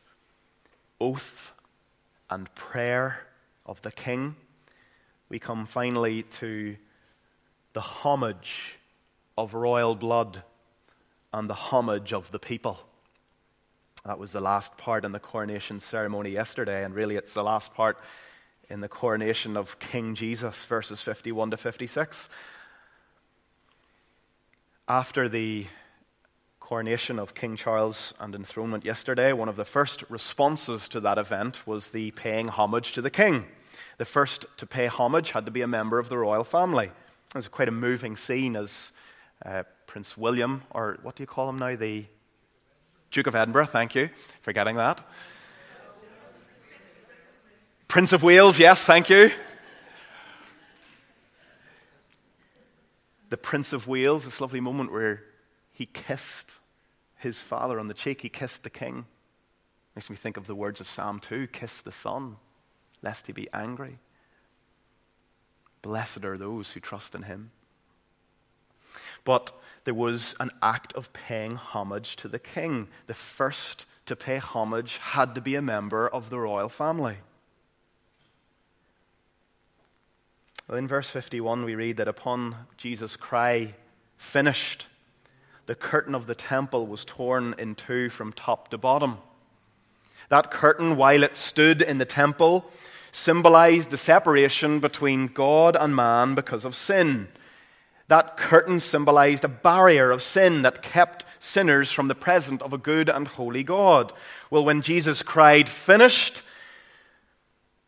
oath 1.00 1.52
and 2.30 2.54
prayer 2.56 3.28
of 3.66 3.82
the 3.84 3.92
king, 3.92 4.36
we 5.30 5.40
come 5.40 5.66
finally 5.66 6.24
to 6.24 6.76
the 7.74 7.82
homage 7.82 8.78
of 9.38 9.54
royal 9.54 9.96
blood 9.96 10.42
and 11.34 11.50
the 11.50 11.54
homage 11.54 12.14
of 12.14 12.32
the 12.32 12.40
people. 12.40 12.80
That 14.06 14.20
was 14.20 14.32
the 14.32 14.42
last 14.42 14.78
part 14.78 15.04
in 15.04 15.12
the 15.12 15.20
coronation 15.20 15.80
ceremony 15.80 16.30
yesterday, 16.30 16.86
and 16.86 16.96
really 16.96 17.16
it's 17.16 17.34
the 17.34 17.44
last 17.44 17.74
part 17.74 17.98
in 18.70 18.80
the 18.80 18.88
coronation 18.88 19.58
of 19.58 19.80
King 19.80 20.16
Jesus, 20.16 20.64
verses 20.66 21.02
51 21.02 21.52
to 21.52 21.58
56. 21.58 22.30
After 24.88 25.28
the 25.28 25.68
coronation 26.62 27.20
of 27.20 27.34
King 27.34 27.56
Charles 27.56 28.14
and 28.20 28.34
enthronement 28.34 28.86
yesterday, 28.86 29.34
one 29.34 29.50
of 29.50 29.58
the 29.58 29.66
first 29.66 30.04
responses 30.10 30.88
to 30.90 31.00
that 31.02 31.18
event 31.18 31.68
was 31.68 31.90
the 31.90 32.12
paying 32.12 32.48
homage 32.48 32.94
to 32.94 33.02
the 33.02 33.10
king. 33.10 33.46
The 33.98 34.06
first 34.06 34.46
to 34.58 34.68
pay 34.68 34.86
homage 34.86 35.32
had 35.32 35.46
to 35.46 35.52
be 35.52 35.62
a 35.62 35.68
member 35.68 35.98
of 35.98 36.10
the 36.10 36.18
royal 36.18 36.44
family. 36.44 36.86
It 36.86 37.36
was 37.36 37.48
quite 37.48 37.68
a 37.68 37.72
moving 37.72 38.16
scene 38.16 38.56
as 38.56 38.92
uh, 39.44 39.64
Prince 39.88 40.16
William, 40.16 40.62
or 40.70 41.00
what 41.02 41.16
do 41.16 41.24
you 41.24 41.28
call 41.28 41.50
him 41.50 41.58
now? 41.58 41.76
The 41.76 42.06
Duke 43.10 43.26
of 43.26 43.36
Edinburgh, 43.36 43.66
thank 43.68 43.96
you, 43.96 44.10
forgetting 44.42 44.76
that. 44.76 45.02
Prince 47.88 48.14
of 48.14 48.22
Wales, 48.22 48.60
yes, 48.60 48.84
thank 48.84 49.10
you. 49.10 49.32
The 53.30 53.38
Prince 53.38 53.74
of 53.74 53.88
Wales, 53.88 54.26
this 54.26 54.40
lovely 54.40 54.60
moment 54.60 54.92
where 54.92 55.24
he 55.72 55.88
kissed 55.88 56.52
his 57.16 57.40
father 57.40 57.80
on 57.80 57.88
the 57.88 57.94
cheek, 57.94 58.22
he 58.22 58.30
kissed 58.30 58.62
the 58.62 58.70
king. 58.70 59.06
Makes 59.96 60.10
me 60.12 60.16
think 60.16 60.38
of 60.38 60.46
the 60.46 60.56
words 60.56 60.80
of 60.80 60.88
Psalm 60.88 61.20
2 61.20 61.48
kiss 61.48 61.82
the 61.82 61.92
Son 61.92 62.38
lest 63.02 63.28
he 63.28 63.34
be 63.34 63.48
angry. 63.54 64.00
Blessed 65.82 66.26
are 66.26 66.38
those 66.38 66.72
who 66.72 66.80
trust 66.80 67.16
in 67.16 67.24
him. 67.24 67.52
But 69.24 69.52
there 69.84 69.94
was 69.94 70.36
an 70.40 70.52
act 70.62 70.94
of 70.94 71.14
paying 71.14 71.56
homage 71.56 72.16
to 72.18 72.28
the 72.28 72.40
king. 72.40 72.88
The 73.08 73.14
first 73.14 73.86
to 74.06 74.16
pay 74.16 74.38
homage 74.38 74.98
had 74.98 75.36
to 75.36 75.42
be 75.42 75.56
a 75.56 75.62
member 75.62 76.08
of 76.08 76.30
the 76.30 76.40
royal 76.40 76.70
family. 76.70 77.18
In 80.70 80.88
verse 80.88 81.10
51, 81.10 81.64
we 81.64 81.76
read 81.76 81.98
that 81.98 82.10
upon 82.10 82.56
Jesus' 82.76 83.16
cry, 83.16 83.76
finished, 84.18 84.88
the 85.66 85.76
curtain 85.76 86.16
of 86.16 86.28
the 86.28 86.36
temple 86.36 86.88
was 86.88 87.06
torn 87.06 87.56
in 87.58 87.76
two 87.76 88.10
from 88.10 88.34
top 88.34 88.70
to 88.70 88.78
bottom. 88.78 89.20
That 90.30 90.52
curtain, 90.52 90.98
while 90.98 91.24
it 91.24 91.38
stood 91.38 91.82
in 91.82 91.98
the 91.98 92.06
temple, 92.06 92.70
symbolized 93.12 93.90
the 93.90 93.98
separation 93.98 94.80
between 94.80 95.28
God 95.28 95.76
and 95.76 95.96
man 95.96 96.36
because 96.36 96.66
of 96.66 96.76
sin. 96.76 97.28
That 98.10 98.38
curtain 98.38 98.80
symbolized 98.80 99.44
a 99.44 99.50
barrier 99.50 100.12
of 100.12 100.22
sin 100.22 100.62
that 100.62 100.82
kept 100.82 101.26
sinners 101.40 101.92
from 101.92 102.08
the 102.08 102.16
presence 102.16 102.62
of 102.62 102.74
a 102.74 102.78
good 102.78 103.10
and 103.10 103.28
holy 103.28 103.64
God. 103.64 104.14
Well, 104.50 104.64
when 104.64 104.82
Jesus 104.82 105.22
cried, 105.22 105.68
finished, 105.68 106.42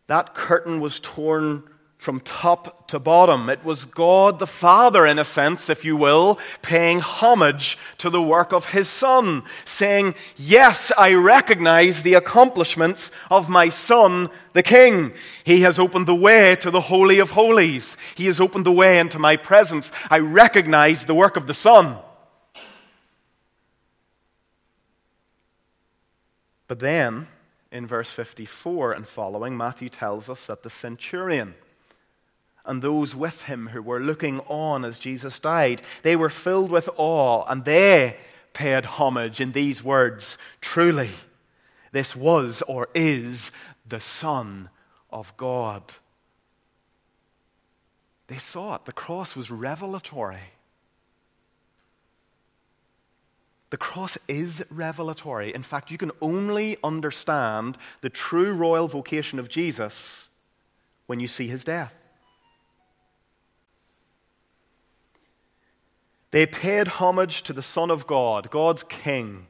that 0.08 0.34
curtain 0.34 0.82
was 0.82 1.00
torn 1.00 1.64
from 2.00 2.22
top 2.22 2.88
to 2.88 2.98
bottom. 2.98 3.50
It 3.50 3.66
was 3.66 3.84
God 3.84 4.40
the 4.40 4.48
Father, 4.48 5.06
in 5.06 5.20
a 5.20 5.26
sense, 5.26 5.70
if 5.70 5.84
you 5.84 5.98
will, 5.98 6.40
paying 6.62 7.02
homage 7.02 7.78
to 7.98 8.10
the 8.10 8.22
work 8.22 8.54
of 8.54 8.68
His 8.68 8.88
Son, 8.88 9.44
saying, 9.66 10.16
Yes, 10.38 10.94
I 10.98 11.14
recognize 11.14 12.02
the 12.02 12.14
accomplishments 12.14 13.12
of 13.30 13.50
my 13.50 13.68
Son, 13.68 14.30
the 14.54 14.64
King. 14.64 15.12
He 15.44 15.60
has 15.62 15.78
opened 15.78 16.08
the 16.08 16.16
way 16.16 16.56
to 16.62 16.72
the 16.72 16.80
Holy 16.80 17.20
of 17.20 17.32
Holies. 17.32 17.98
He 18.16 18.28
has 18.28 18.40
opened 18.40 18.66
the 18.66 18.72
way 18.72 18.98
into 18.98 19.20
my 19.20 19.36
presence. 19.36 19.92
I 20.10 20.20
recognize 20.20 21.06
the 21.06 21.14
work 21.14 21.36
of 21.36 21.48
the 21.48 21.54
Son. 21.54 21.98
But 26.70 26.80
then, 26.80 27.28
in 27.74 27.88
verse 27.88 28.10
54 28.10 28.94
and 28.94 29.06
following, 29.06 29.58
Matthew 29.58 29.90
tells 29.90 30.30
us 30.30 30.46
that 30.46 30.64
the 30.64 30.70
centurion, 30.70 31.56
and 32.70 32.82
those 32.82 33.16
with 33.16 33.44
him 33.44 33.68
who 33.70 33.82
were 33.82 34.00
looking 34.00 34.40
on 34.42 34.86
as 34.86 35.00
Jesus 35.00 35.40
died. 35.40 35.82
They 36.04 36.16
were 36.16 36.30
filled 36.30 36.70
with 36.70 36.88
awe 36.96 37.44
and 37.48 37.66
they 37.66 38.18
paid 38.54 38.86
homage 38.86 39.42
in 39.42 39.52
these 39.52 39.84
words 39.84 40.38
Truly, 40.62 41.10
this 41.92 42.16
was 42.16 42.62
or 42.68 42.88
is 42.94 43.52
the 43.88 44.00
Son 44.00 44.70
of 45.10 45.36
God. 45.36 45.82
They 48.28 48.38
saw 48.38 48.76
it. 48.76 48.86
The 48.86 48.94
cross 48.94 49.36
was 49.36 49.50
revelatory. 49.50 50.54
The 53.72 53.78
cross 53.78 54.18
is 54.28 54.64
revelatory. 54.70 55.54
In 55.54 55.64
fact, 55.64 55.90
you 55.90 55.98
can 55.98 56.12
only 56.22 56.78
understand 56.84 57.78
the 58.02 58.10
true 58.10 58.54
royal 58.54 58.88
vocation 58.88 59.40
of 59.40 59.50
Jesus 59.50 60.30
when 61.08 61.20
you 61.20 61.28
see 61.28 61.48
his 61.48 61.64
death. 61.64 61.99
They 66.32 66.46
paid 66.46 66.88
homage 66.88 67.44
to 67.44 67.54
the 67.54 67.64
Son 67.64 67.90
of 67.90 68.06
God, 68.06 68.52
God's 68.52 68.84
King, 68.84 69.48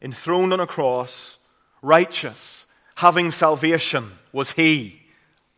enthroned 0.00 0.52
on 0.52 0.60
a 0.60 0.66
cross, 0.66 1.38
righteous, 1.82 2.66
having 2.96 3.30
salvation 3.30 4.12
was 4.32 4.52
he, 4.52 5.02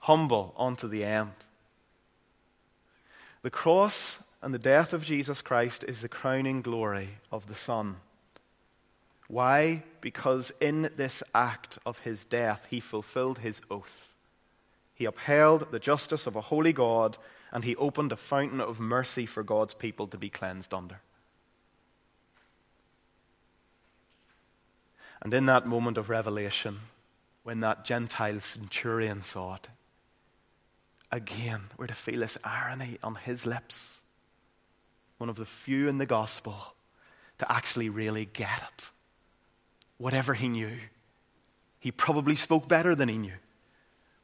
humble 0.00 0.54
unto 0.58 0.88
the 0.88 1.04
end. 1.04 1.32
The 3.42 3.50
cross 3.50 4.16
and 4.42 4.52
the 4.52 4.58
death 4.58 4.92
of 4.92 5.04
Jesus 5.04 5.40
Christ 5.42 5.84
is 5.84 6.00
the 6.00 6.08
crowning 6.08 6.60
glory 6.60 7.10
of 7.30 7.46
the 7.46 7.54
Son. 7.54 7.96
Why? 9.28 9.82
Because 10.00 10.52
in 10.60 10.90
this 10.96 11.22
act 11.34 11.78
of 11.86 12.00
his 12.00 12.24
death, 12.24 12.66
he 12.68 12.80
fulfilled 12.80 13.38
his 13.38 13.60
oath. 13.70 14.08
He 14.94 15.06
upheld 15.06 15.70
the 15.70 15.78
justice 15.78 16.26
of 16.26 16.36
a 16.36 16.40
holy 16.40 16.72
God, 16.72 17.16
and 17.54 17.62
he 17.62 17.76
opened 17.76 18.10
a 18.10 18.16
fountain 18.16 18.60
of 18.60 18.80
mercy 18.80 19.24
for 19.24 19.44
God's 19.44 19.74
people 19.74 20.08
to 20.08 20.18
be 20.18 20.28
cleansed 20.28 20.74
under. 20.74 21.00
And 25.22 25.32
in 25.32 25.46
that 25.46 25.64
moment 25.64 25.96
of 25.96 26.10
revelation, 26.10 26.80
when 27.44 27.60
that 27.60 27.84
Gentile 27.84 28.40
centurion 28.40 29.22
saw 29.22 29.54
it, 29.54 29.68
again, 31.12 31.62
we're 31.78 31.86
to 31.86 31.94
feel 31.94 32.20
this 32.20 32.36
irony 32.42 32.98
on 33.04 33.14
his 33.14 33.46
lips. 33.46 34.00
One 35.18 35.30
of 35.30 35.36
the 35.36 35.44
few 35.44 35.88
in 35.88 35.98
the 35.98 36.06
gospel 36.06 36.56
to 37.38 37.50
actually 37.50 37.88
really 37.88 38.26
get 38.26 38.62
it. 38.74 38.90
Whatever 39.96 40.34
he 40.34 40.48
knew, 40.48 40.76
he 41.78 41.92
probably 41.92 42.34
spoke 42.34 42.66
better 42.66 42.96
than 42.96 43.08
he 43.08 43.16
knew. 43.16 43.38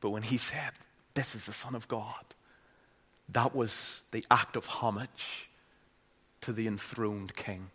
But 0.00 0.10
when 0.10 0.22
he 0.22 0.36
said, 0.36 0.72
This 1.14 1.36
is 1.36 1.46
the 1.46 1.52
Son 1.52 1.76
of 1.76 1.86
God, 1.86 2.24
that 3.32 3.54
was 3.54 4.02
the 4.10 4.24
act 4.30 4.56
of 4.56 4.66
homage 4.66 5.48
to 6.40 6.52
the 6.52 6.66
enthroned 6.66 7.34
King. 7.34 7.70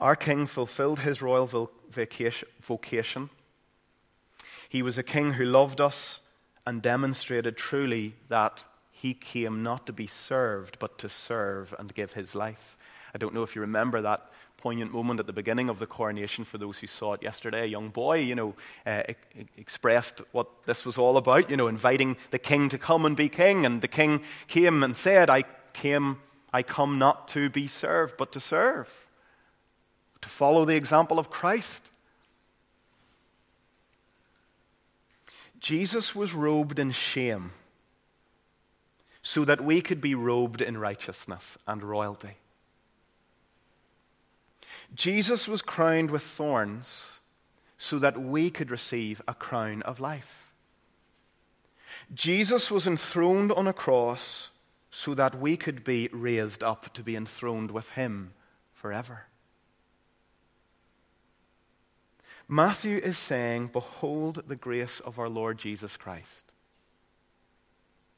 Our 0.00 0.16
king 0.16 0.46
fulfilled 0.46 1.00
his 1.00 1.20
royal 1.20 1.70
vocation. 1.90 3.30
He 4.68 4.82
was 4.82 4.96
a 4.96 5.02
king 5.02 5.34
who 5.34 5.44
loved 5.44 5.80
us 5.80 6.20
and 6.66 6.80
demonstrated 6.80 7.56
truly 7.56 8.14
that 8.28 8.64
he 8.90 9.12
came 9.12 9.62
not 9.62 9.86
to 9.86 9.92
be 9.92 10.06
served, 10.06 10.78
but 10.78 10.98
to 10.98 11.08
serve 11.08 11.74
and 11.78 11.94
give 11.94 12.14
his 12.14 12.34
life. 12.34 12.76
I 13.14 13.18
don't 13.18 13.34
know 13.34 13.42
if 13.42 13.54
you 13.54 13.60
remember 13.60 14.00
that 14.02 14.30
poignant 14.60 14.92
moment 14.92 15.20
at 15.20 15.26
the 15.26 15.32
beginning 15.32 15.68
of 15.68 15.78
the 15.78 15.86
coronation 15.86 16.44
for 16.44 16.58
those 16.58 16.78
who 16.78 16.86
saw 16.86 17.14
it 17.14 17.22
yesterday. 17.22 17.62
A 17.62 17.66
young 17.66 17.88
boy, 17.88 18.18
you 18.18 18.34
know, 18.34 18.54
uh, 18.86 19.02
expressed 19.56 20.20
what 20.32 20.48
this 20.66 20.84
was 20.84 20.98
all 20.98 21.16
about, 21.16 21.50
you 21.50 21.56
know, 21.56 21.68
inviting 21.68 22.16
the 22.30 22.38
king 22.38 22.68
to 22.68 22.78
come 22.78 23.04
and 23.06 23.16
be 23.16 23.28
king. 23.28 23.66
And 23.66 23.80
the 23.80 23.88
king 23.88 24.22
came 24.46 24.82
and 24.82 24.96
said, 24.96 25.30
I 25.30 25.44
came, 25.72 26.18
I 26.52 26.62
come 26.62 26.98
not 26.98 27.28
to 27.28 27.48
be 27.48 27.68
served, 27.68 28.16
but 28.16 28.32
to 28.32 28.40
serve 28.40 28.88
to 30.20 30.28
follow 30.28 30.64
the 30.64 30.76
example 30.76 31.18
of 31.18 31.30
Christ. 31.30 31.90
Jesus 35.58 36.14
was 36.14 36.32
robed 36.32 36.78
in 36.78 36.90
shame 36.90 37.52
so 39.22 39.44
that 39.44 39.62
we 39.62 39.82
could 39.82 40.00
be 40.00 40.14
robed 40.14 40.62
in 40.62 40.78
righteousness 40.78 41.58
and 41.66 41.82
royalty. 41.82 42.36
Jesus 44.94 45.46
was 45.46 45.62
crowned 45.62 46.10
with 46.10 46.22
thorns 46.22 47.04
so 47.78 47.98
that 47.98 48.20
we 48.20 48.50
could 48.50 48.70
receive 48.70 49.22
a 49.26 49.34
crown 49.34 49.82
of 49.82 50.00
life. 50.00 50.52
Jesus 52.12 52.70
was 52.70 52.86
enthroned 52.86 53.52
on 53.52 53.66
a 53.66 53.72
cross 53.72 54.50
so 54.90 55.14
that 55.14 55.40
we 55.40 55.56
could 55.56 55.84
be 55.84 56.08
raised 56.12 56.62
up 56.62 56.92
to 56.94 57.02
be 57.02 57.14
enthroned 57.14 57.70
with 57.70 57.90
him 57.90 58.32
forever. 58.72 59.26
Matthew 62.48 62.98
is 62.98 63.16
saying, 63.16 63.68
Behold 63.68 64.42
the 64.48 64.56
grace 64.56 65.00
of 65.04 65.20
our 65.20 65.28
Lord 65.28 65.56
Jesus 65.56 65.96
Christ. 65.96 66.52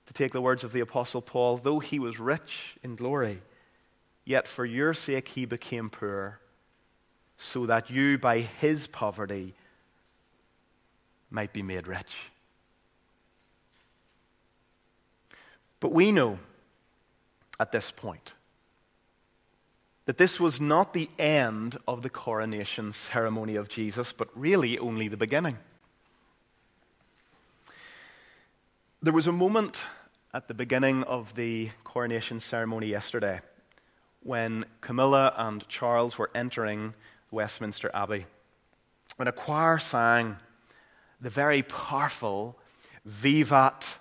To 0.06 0.14
take 0.14 0.32
the 0.32 0.40
words 0.40 0.64
of 0.64 0.72
the 0.72 0.80
Apostle 0.80 1.20
Paul, 1.20 1.58
though 1.58 1.80
he 1.80 1.98
was 1.98 2.18
rich 2.18 2.78
in 2.82 2.96
glory, 2.96 3.42
yet 4.24 4.48
for 4.48 4.64
your 4.64 4.94
sake 4.94 5.28
he 5.28 5.44
became 5.44 5.90
poor, 5.90 6.40
so 7.42 7.66
that 7.66 7.90
you 7.90 8.16
by 8.18 8.40
his 8.40 8.86
poverty 8.86 9.52
might 11.28 11.52
be 11.52 11.62
made 11.62 11.88
rich. 11.88 12.30
But 15.80 15.92
we 15.92 16.12
know 16.12 16.38
at 17.58 17.72
this 17.72 17.90
point 17.90 18.32
that 20.04 20.18
this 20.18 20.38
was 20.38 20.60
not 20.60 20.94
the 20.94 21.10
end 21.18 21.76
of 21.88 22.02
the 22.02 22.10
coronation 22.10 22.92
ceremony 22.92 23.56
of 23.56 23.68
Jesus, 23.68 24.12
but 24.12 24.28
really 24.36 24.78
only 24.78 25.08
the 25.08 25.16
beginning. 25.16 25.58
There 29.02 29.12
was 29.12 29.26
a 29.26 29.32
moment 29.32 29.84
at 30.32 30.46
the 30.46 30.54
beginning 30.54 31.02
of 31.04 31.34
the 31.34 31.70
coronation 31.82 32.38
ceremony 32.38 32.86
yesterday 32.86 33.40
when 34.22 34.64
Camilla 34.80 35.34
and 35.36 35.68
Charles 35.68 36.16
were 36.16 36.30
entering 36.34 36.94
Westminster 37.32 37.90
Abbey, 37.92 38.26
when 39.16 39.26
a 39.26 39.32
choir 39.32 39.78
sang 39.78 40.36
the 41.20 41.30
very 41.30 41.62
powerful 41.62 42.58
Vivat 43.04 43.96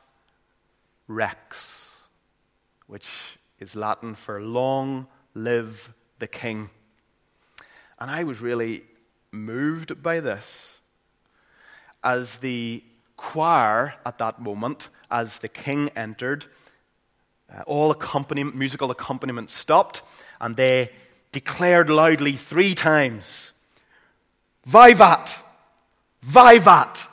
Rex, 1.08 1.90
which 2.88 3.08
is 3.60 3.76
Latin 3.76 4.16
for 4.16 4.42
long 4.42 5.08
live 5.34 5.94
the 6.20 6.28
King. 6.28 6.70
And 8.00 8.12
I 8.12 8.24
was 8.24 8.42
really 8.42 8.84
moved 9.32 10.04
by 10.04 10.20
this. 10.20 10.46
As 12.04 12.38
the 12.38 12.84
choir 13.16 13.94
at 14.06 14.18
that 14.18 14.42
moment, 14.42 14.90
as 15.10 15.38
the 15.38 15.48
king 15.48 15.90
entered, 15.96 16.46
uh, 17.54 17.62
all 17.68 17.92
accompaniment, 17.92 18.56
musical 18.56 18.90
accompaniment 18.90 19.52
stopped, 19.52 20.02
and 20.40 20.56
they 20.56 20.90
declared 21.32 21.90
loudly 21.90 22.36
three 22.36 22.76
times 22.76 23.52
Vivat! 24.66 25.38
Vivat! 26.22 27.08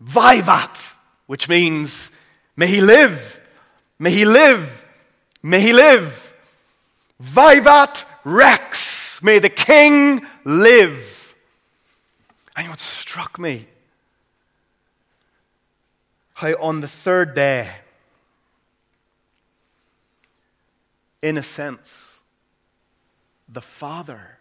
Vivat! 0.00 0.78
Which 1.26 1.48
means, 1.48 2.10
may 2.56 2.68
he 2.68 2.80
live! 2.80 3.40
May 3.98 4.12
he 4.12 4.24
live! 4.24 4.70
May 5.42 5.60
he 5.60 5.72
live! 5.72 6.34
Vivat 7.18 8.04
Rex. 8.24 9.20
May 9.22 9.38
the 9.38 9.48
king 9.48 10.24
live. 10.44 11.34
And 12.56 12.68
what 12.68 12.80
struck 12.80 13.38
me? 13.38 13.66
How 16.34 16.52
on 16.60 16.80
the 16.80 16.88
third 16.88 17.34
day, 17.34 17.70
in 21.22 21.38
a 21.38 21.42
sense, 21.42 22.06
the 23.48 23.62
Father, 23.62 24.38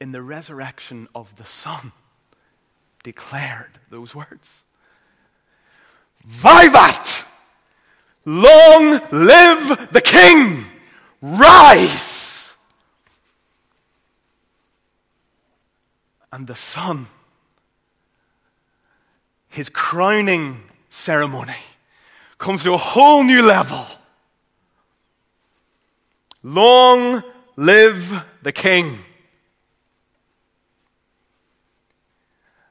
in 0.00 0.12
the 0.12 0.22
resurrection 0.22 1.08
of 1.14 1.36
the 1.36 1.44
Son, 1.44 1.92
declared 3.02 3.78
those 3.90 4.14
words 4.14 4.48
Vivat! 6.24 7.24
Long 8.24 9.00
live 9.10 9.92
the 9.92 10.00
King! 10.00 10.64
Rise! 11.20 12.50
And 16.32 16.46
the 16.46 16.56
Son, 16.56 17.06
his 19.48 19.68
crowning 19.68 20.64
ceremony, 20.90 21.54
comes 22.38 22.64
to 22.64 22.74
a 22.74 22.78
whole 22.78 23.22
new 23.22 23.40
level. 23.40 23.86
Long 26.42 27.22
live 27.56 28.24
the 28.42 28.52
King. 28.52 28.98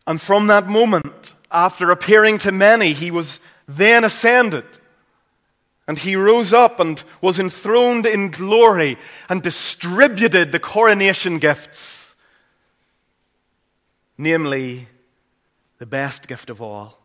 And 0.05 0.21
from 0.21 0.47
that 0.47 0.67
moment, 0.67 1.33
after 1.51 1.91
appearing 1.91 2.37
to 2.39 2.51
many, 2.51 2.93
he 2.93 3.11
was 3.11 3.39
then 3.67 4.03
ascended 4.03 4.65
and 5.87 5.97
he 5.97 6.15
rose 6.15 6.53
up 6.53 6.79
and 6.79 7.03
was 7.21 7.39
enthroned 7.39 8.05
in 8.05 8.31
glory 8.31 8.97
and 9.29 9.41
distributed 9.41 10.51
the 10.51 10.59
coronation 10.59 11.39
gifts, 11.39 12.15
namely, 14.17 14.87
the 15.79 15.85
best 15.85 16.27
gift 16.27 16.49
of 16.49 16.61
all, 16.61 16.97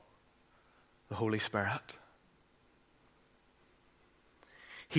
the 1.08 1.16
Holy 1.16 1.40
Spirit. 1.40 1.97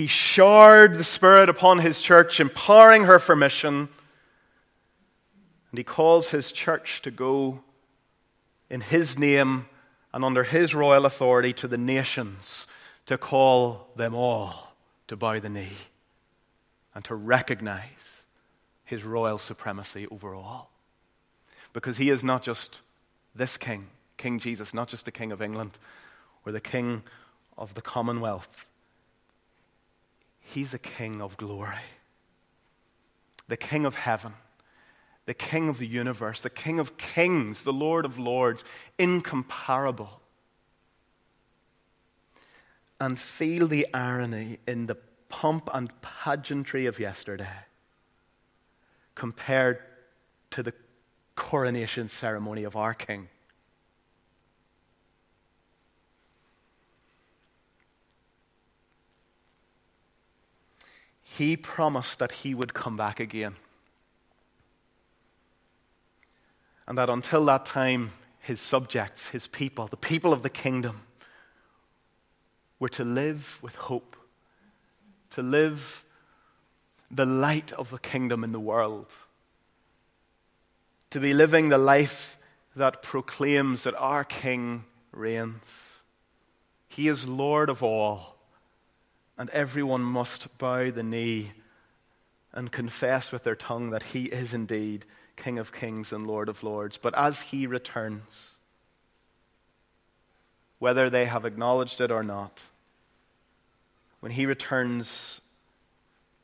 He 0.00 0.06
showered 0.06 0.94
the 0.94 1.04
Spirit 1.04 1.50
upon 1.50 1.80
his 1.80 2.00
church, 2.00 2.40
empowering 2.40 3.04
her 3.04 3.18
for 3.18 3.36
mission. 3.36 3.90
And 5.70 5.76
he 5.76 5.84
calls 5.84 6.30
his 6.30 6.52
church 6.52 7.02
to 7.02 7.10
go 7.10 7.60
in 8.70 8.80
his 8.80 9.18
name 9.18 9.66
and 10.14 10.24
under 10.24 10.42
his 10.42 10.74
royal 10.74 11.04
authority 11.04 11.52
to 11.52 11.68
the 11.68 11.76
nations 11.76 12.66
to 13.04 13.18
call 13.18 13.88
them 13.94 14.14
all 14.14 14.72
to 15.08 15.16
bow 15.16 15.38
the 15.38 15.50
knee 15.50 15.76
and 16.94 17.04
to 17.04 17.14
recognize 17.14 17.82
his 18.86 19.04
royal 19.04 19.36
supremacy 19.36 20.06
over 20.10 20.34
all. 20.34 20.70
Because 21.74 21.98
he 21.98 22.08
is 22.08 22.24
not 22.24 22.42
just 22.42 22.80
this 23.34 23.58
king, 23.58 23.86
King 24.16 24.38
Jesus, 24.38 24.72
not 24.72 24.88
just 24.88 25.04
the 25.04 25.12
King 25.12 25.30
of 25.30 25.42
England 25.42 25.78
or 26.46 26.52
the 26.52 26.58
King 26.58 27.02
of 27.58 27.74
the 27.74 27.82
Commonwealth. 27.82 28.66
He's 30.50 30.72
the 30.72 30.80
King 30.80 31.22
of 31.22 31.36
glory, 31.36 31.76
the 33.46 33.56
King 33.56 33.86
of 33.86 33.94
heaven, 33.94 34.32
the 35.26 35.34
King 35.34 35.68
of 35.68 35.78
the 35.78 35.86
universe, 35.86 36.40
the 36.40 36.50
King 36.50 36.80
of 36.80 36.96
kings, 36.96 37.62
the 37.62 37.72
Lord 37.72 38.04
of 38.04 38.18
lords, 38.18 38.64
incomparable. 38.98 40.20
And 42.98 43.16
feel 43.16 43.68
the 43.68 43.86
irony 43.94 44.58
in 44.66 44.86
the 44.86 44.96
pomp 45.28 45.70
and 45.72 45.88
pageantry 46.02 46.86
of 46.86 46.98
yesterday 46.98 47.46
compared 49.14 49.78
to 50.50 50.64
the 50.64 50.74
coronation 51.36 52.08
ceremony 52.08 52.64
of 52.64 52.74
our 52.74 52.92
King. 52.92 53.28
He 61.40 61.56
promised 61.56 62.18
that 62.18 62.32
he 62.32 62.54
would 62.54 62.74
come 62.74 62.98
back 62.98 63.18
again. 63.18 63.56
And 66.86 66.98
that 66.98 67.08
until 67.08 67.46
that 67.46 67.64
time, 67.64 68.12
his 68.40 68.60
subjects, 68.60 69.30
his 69.30 69.46
people, 69.46 69.86
the 69.86 69.96
people 69.96 70.34
of 70.34 70.42
the 70.42 70.50
kingdom, 70.50 71.00
were 72.78 72.90
to 72.90 73.06
live 73.06 73.58
with 73.62 73.74
hope, 73.74 74.16
to 75.30 75.40
live 75.40 76.04
the 77.10 77.24
light 77.24 77.72
of 77.72 77.88
the 77.88 77.98
kingdom 77.98 78.44
in 78.44 78.52
the 78.52 78.60
world, 78.60 79.06
to 81.08 81.20
be 81.20 81.32
living 81.32 81.70
the 81.70 81.78
life 81.78 82.36
that 82.76 83.00
proclaims 83.00 83.84
that 83.84 83.94
our 83.96 84.24
King 84.24 84.84
reigns. 85.10 86.02
He 86.86 87.08
is 87.08 87.26
Lord 87.26 87.70
of 87.70 87.82
all, 87.82 88.36
and 89.40 89.48
everyone 89.50 90.02
must 90.02 90.58
bow 90.58 90.90
the 90.90 91.02
knee 91.02 91.52
and 92.52 92.70
confess 92.70 93.32
with 93.32 93.42
their 93.42 93.54
tongue 93.54 93.88
that 93.88 94.02
He 94.02 94.24
is 94.24 94.52
indeed 94.52 95.06
King 95.34 95.58
of 95.58 95.72
kings 95.72 96.12
and 96.12 96.26
Lord 96.26 96.50
of 96.50 96.62
lords. 96.62 96.98
But 96.98 97.16
as 97.16 97.40
He 97.40 97.66
returns, 97.66 98.50
whether 100.78 101.08
they 101.08 101.24
have 101.24 101.46
acknowledged 101.46 102.02
it 102.02 102.10
or 102.10 102.22
not, 102.22 102.60
when 104.20 104.30
He 104.30 104.44
returns 104.44 105.40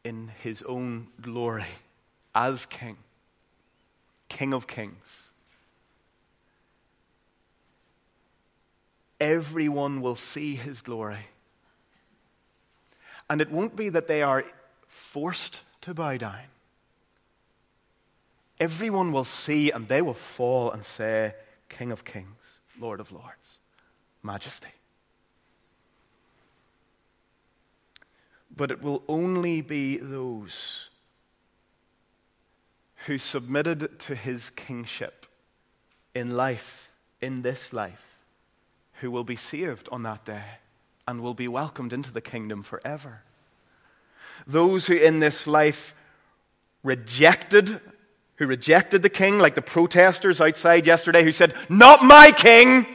in 0.03 0.31
his 0.39 0.63
own 0.63 1.09
glory 1.21 1.67
as 2.35 2.65
king, 2.65 2.97
king 4.31 4.55
of 4.55 4.67
kings. 4.67 4.95
Everyone 9.21 10.01
will 10.01 10.17
see 10.17 10.55
his 10.55 10.81
glory. 10.81 11.27
And 13.29 13.41
it 13.41 13.51
won't 13.51 13.75
be 13.75 13.89
that 13.89 14.07
they 14.07 14.23
are 14.23 14.45
forced 14.89 15.61
to 15.83 15.95
bow 15.95 16.17
down. 16.17 16.39
Everyone 18.59 19.13
will 19.13 19.25
see 19.25 19.71
and 19.71 19.89
they 19.89 20.01
will 20.01 20.15
fall 20.15 20.71
and 20.71 20.85
say, 20.85 21.35
King 21.69 21.93
of 21.93 22.05
kings, 22.05 22.27
Lord 22.79 23.01
of 23.01 23.13
lords, 23.13 23.59
majesty. 24.23 24.69
But 28.57 28.71
it 28.71 28.81
will 28.81 29.03
only 29.09 29.61
be 29.61 29.99
those 29.99 30.89
who 33.07 33.19
submitted 33.19 33.99
to 34.01 34.15
his 34.15 34.51
kingship 34.51 35.27
in 36.15 36.31
life, 36.31 36.91
in 37.21 37.43
this 37.43 37.73
life, 37.73 38.05
who 39.01 39.11
will 39.11 39.25
be 39.25 39.37
saved 39.37 39.89
on 39.93 40.05
that 40.05 40.25
day 40.25 40.45
and 41.07 41.21
will 41.21 41.35
be 41.35 41.49
welcomed 41.49 41.93
into 41.93 42.13
the 42.13 42.21
kingdom 42.21 42.63
forever. 42.63 43.23
Those 44.47 44.87
who 44.87 44.95
in 44.95 45.21
this 45.21 45.47
life 45.47 45.95
rejected, 46.83 47.81
who 48.37 48.47
rejected 48.47 49.03
the 49.03 49.09
king, 49.09 49.39
like 49.39 49.55
the 49.55 49.63
protesters 49.63 50.41
outside 50.41 50.87
yesterday 50.87 51.23
who 51.23 51.33
said, 51.33 51.55
Not 51.69 52.05
my 52.05 52.33
king! 52.33 52.87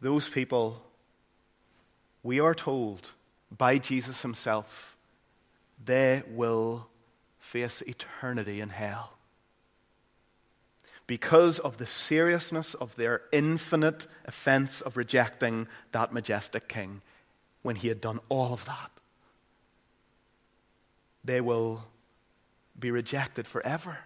Those 0.00 0.28
people 0.28 0.82
we 2.22 2.40
are 2.40 2.54
told 2.54 3.10
by 3.56 3.78
Jesus 3.78 4.22
himself 4.22 4.96
they 5.82 6.22
will 6.28 6.86
face 7.38 7.82
eternity 7.86 8.60
in 8.60 8.68
hell 8.68 9.14
because 11.10 11.58
of 11.58 11.76
the 11.78 11.86
seriousness 11.86 12.74
of 12.74 12.94
their 12.94 13.22
infinite 13.32 14.06
offense 14.26 14.80
of 14.80 14.96
rejecting 14.96 15.66
that 15.90 16.12
majestic 16.12 16.68
king 16.68 17.02
when 17.62 17.74
he 17.74 17.88
had 17.88 18.00
done 18.00 18.20
all 18.28 18.52
of 18.52 18.64
that. 18.66 18.92
They 21.24 21.40
will 21.40 21.82
be 22.78 22.92
rejected 22.92 23.48
forever. 23.48 23.98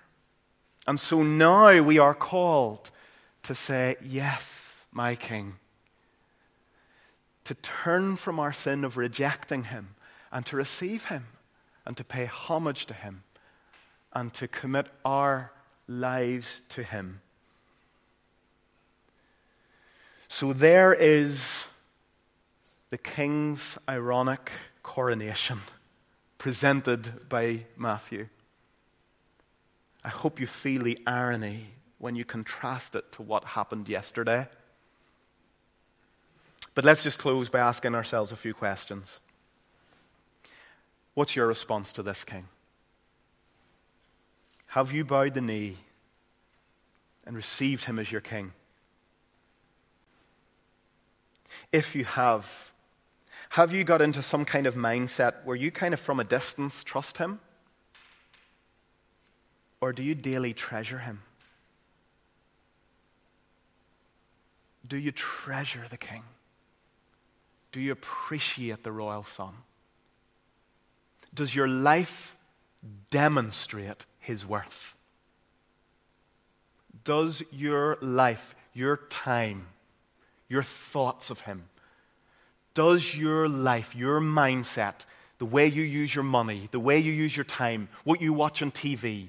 And 0.87 0.99
so 0.99 1.23
now 1.23 1.83
we 1.83 1.99
are 1.99 2.15
called 2.15 2.91
to 3.43 3.55
say, 3.55 3.97
Yes, 4.03 4.51
my 4.91 5.15
king 5.15 5.57
to 7.45 7.55
turn 7.57 8.17
from 8.17 8.41
our 8.41 8.55
sin 8.55 8.83
of 8.83 8.97
rejecting 8.97 9.65
Him 9.65 9.95
and 10.33 10.47
to 10.47 10.57
receive 10.57 11.05
Him 11.05 11.27
and 11.85 11.99
to 11.99 12.05
pay 12.05 12.25
homage 12.25 12.87
to 12.87 12.95
Him 12.95 13.25
and 14.15 14.33
to 14.33 14.49
commit 14.49 14.87
our 15.05 15.51
lives 15.87 16.62
to 16.70 16.82
Him. 16.82 17.20
So 20.28 20.53
there 20.53 20.93
is 20.93 21.64
the 22.91 22.99
King's 22.99 23.78
ironic 23.89 24.51
coronation 24.82 25.61
presented 26.39 27.28
by 27.28 27.64
Matthew. 27.76 28.28
I 30.05 30.09
hope 30.09 30.39
you 30.39 30.47
feel 30.47 30.82
the 30.82 30.99
irony 31.07 31.68
when 31.99 32.14
you 32.16 32.24
contrast 32.24 32.95
it 32.95 33.11
to 33.12 33.22
what 33.22 33.45
happened 33.45 33.89
yesterday. 33.89 34.47
But 36.74 36.85
let's 36.85 37.03
just 37.03 37.18
close 37.18 37.49
by 37.49 37.61
asking 37.61 37.95
ourselves 37.95 38.32
a 38.32 38.37
few 38.37 38.53
questions. 38.53 39.20
What's 41.14 41.37
your 41.37 41.47
response 41.47 41.93
to 41.93 42.03
this 42.03 42.24
king? 42.24 42.49
Have 44.75 44.91
you 44.91 45.05
bowed 45.05 45.35
the 45.35 45.41
knee 45.41 45.77
and 47.25 47.37
received 47.37 47.85
him 47.85 48.01
as 48.01 48.11
your 48.11 48.20
king? 48.20 48.51
If 51.70 51.95
you 51.95 52.05
have, 52.05 52.45
have 53.51 53.72
you 53.72 53.85
got 53.85 54.03
into 54.03 54.20
some 54.20 54.45
kind 54.45 54.66
of 54.66 54.75
mindset 54.75 55.45
where 55.45 55.55
you 55.55 55.70
kind 55.70 55.95
of 55.95 56.01
from 56.01 56.18
a 56.18 56.25
distance 56.25 56.83
trust 56.83 57.18
him? 57.18 57.39
Or 59.81 59.93
do 59.93 60.03
you 60.03 60.16
daily 60.16 60.53
treasure 60.53 60.99
him? 60.99 61.22
Do 64.89 64.97
you 64.97 65.12
treasure 65.12 65.87
the 65.89 65.97
king? 65.97 66.25
Do 67.70 67.79
you 67.79 67.93
appreciate 67.93 68.83
the 68.83 68.91
royal 68.91 69.22
son? 69.22 69.55
Does 71.33 71.55
your 71.55 71.68
life 71.68 72.37
demonstrate 73.11 74.05
his 74.25 74.45
worth? 74.47 74.95
Does 77.05 77.43
your 77.53 77.99
life, 78.01 78.55
your 78.72 78.97
time, 79.11 79.66
your 80.49 80.62
thoughts 80.62 81.31
of 81.31 81.41
him, 81.41 81.64
does 82.72 83.14
your 83.14 83.49
life, 83.49 83.95
your 83.95 84.20
mindset, 84.20 85.05
the 85.39 85.45
way 85.45 85.66
you 85.66 85.83
use 85.83 86.14
your 86.14 86.25
money, 86.25 86.68
the 86.70 86.81
way 86.81 86.99
you 86.99 87.12
use 87.12 87.37
your 87.37 87.45
time, 87.45 87.89
what 88.05 88.20
you 88.20 88.33
watch 88.33 88.62
on 88.62 88.72
TV, 88.72 89.29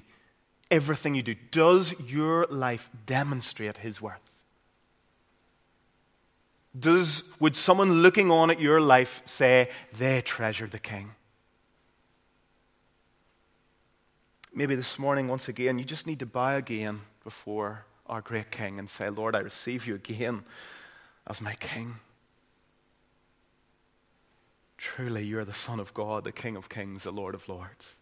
everything 0.70 1.14
you 1.14 1.22
do, 1.22 1.34
does 1.50 1.94
your 2.00 2.46
life 2.46 2.88
demonstrate 3.04 3.76
his 3.78 4.00
worth? 4.00 4.42
Does, 6.78 7.22
would 7.38 7.56
someone 7.56 8.02
looking 8.02 8.30
on 8.30 8.50
at 8.50 8.60
your 8.60 8.80
life 8.80 9.22
say, 9.24 9.70
they 9.96 10.22
treasured 10.22 10.72
the 10.72 10.78
king? 10.78 11.12
Maybe 14.58 14.74
this 14.74 14.98
morning, 14.98 15.28
once 15.28 15.50
again, 15.50 15.78
you 15.78 15.84
just 15.84 16.06
need 16.06 16.20
to 16.20 16.26
bow 16.26 16.56
again 16.56 17.02
before 17.22 17.84
our 18.06 18.22
great 18.22 18.50
king 18.50 18.78
and 18.78 18.88
say, 18.88 19.10
Lord, 19.10 19.36
I 19.36 19.40
receive 19.40 19.86
you 19.86 19.94
again 19.94 20.44
as 21.26 21.42
my 21.42 21.52
king. 21.56 21.96
Truly, 24.78 25.26
you're 25.26 25.44
the 25.44 25.52
Son 25.52 25.78
of 25.78 25.92
God, 25.92 26.24
the 26.24 26.32
King 26.32 26.56
of 26.56 26.70
kings, 26.70 27.02
the 27.02 27.10
Lord 27.10 27.34
of 27.34 27.46
lords. 27.50 27.96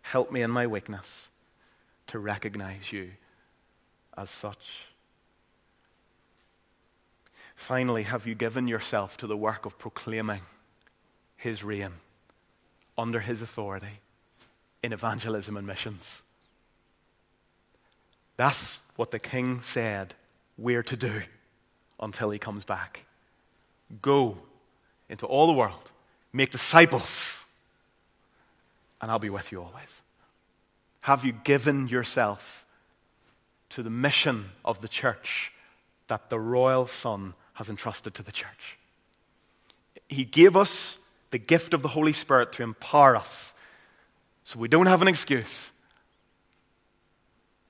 Help 0.00 0.32
me 0.32 0.40
in 0.40 0.50
my 0.50 0.66
weakness 0.66 1.28
to 2.06 2.18
recognize 2.18 2.90
you 2.90 3.10
as 4.16 4.30
such. 4.30 4.86
Finally, 7.54 8.04
have 8.04 8.26
you 8.26 8.34
given 8.34 8.66
yourself 8.66 9.18
to 9.18 9.26
the 9.26 9.36
work 9.36 9.66
of 9.66 9.78
proclaiming 9.78 10.40
his 11.36 11.62
reign 11.62 11.92
under 12.96 13.20
his 13.20 13.42
authority 13.42 14.00
in 14.82 14.92
evangelism 14.92 15.56
and 15.56 15.66
missions? 15.66 16.22
That's 18.36 18.80
what 18.96 19.10
the 19.10 19.18
king 19.18 19.62
said 19.62 20.14
we're 20.58 20.82
to 20.82 20.96
do 20.96 21.22
until 22.00 22.30
he 22.30 22.38
comes 22.38 22.64
back. 22.64 23.04
Go 24.00 24.38
into 25.08 25.26
all 25.26 25.46
the 25.46 25.52
world, 25.52 25.90
make 26.32 26.50
disciples, 26.50 27.38
and 29.00 29.10
I'll 29.10 29.18
be 29.18 29.30
with 29.30 29.52
you 29.52 29.60
always. 29.60 30.00
Have 31.02 31.24
you 31.24 31.32
given 31.32 31.88
yourself 31.88 32.64
to 33.70 33.82
the 33.82 33.90
mission 33.90 34.50
of 34.64 34.80
the 34.80 34.88
church 34.88 35.52
that 36.06 36.30
the 36.30 36.38
royal 36.38 36.86
Son 36.86 37.34
has 37.54 37.68
entrusted 37.68 38.14
to 38.14 38.22
the 38.22 38.32
church? 38.32 38.78
He 40.08 40.24
gave 40.24 40.56
us 40.56 40.98
the 41.30 41.38
gift 41.38 41.74
of 41.74 41.82
the 41.82 41.88
Holy 41.88 42.12
Spirit 42.12 42.52
to 42.52 42.62
empower 42.62 43.16
us 43.16 43.51
so 44.44 44.58
we 44.58 44.68
don't 44.68 44.86
have 44.86 45.02
an 45.02 45.08
excuse. 45.08 45.70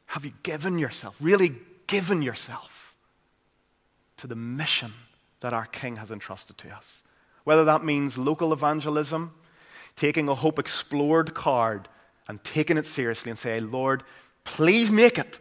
Have 0.07 0.25
you 0.25 0.33
given 0.43 0.79
yourself, 0.79 1.17
really 1.21 1.55
given 1.87 2.23
yourself 2.23 2.95
to 4.19 4.27
the 4.27 4.37
mission 4.37 4.93
that 5.41 5.53
our 5.53 5.67
King 5.67 5.97
has 5.97 6.11
entrusted 6.11 6.59
to 6.59 6.69
us? 6.69 7.03
Whether 7.45 7.65
that 7.65 7.85
means 7.85 8.19
local 8.19 8.53
evangelism, 8.53 9.33
taking 9.97 10.29
a 10.29 10.35
Hope 10.35 10.59
Explored 10.59 11.35
card 11.35 11.89
and 12.29 12.43
taking 12.45 12.77
it 12.77 12.87
seriously 12.87 13.31
and 13.31 13.39
say, 13.39 13.61
Lord, 13.61 14.03
please 14.45 14.91
make 14.91 15.19
it. 15.19 15.41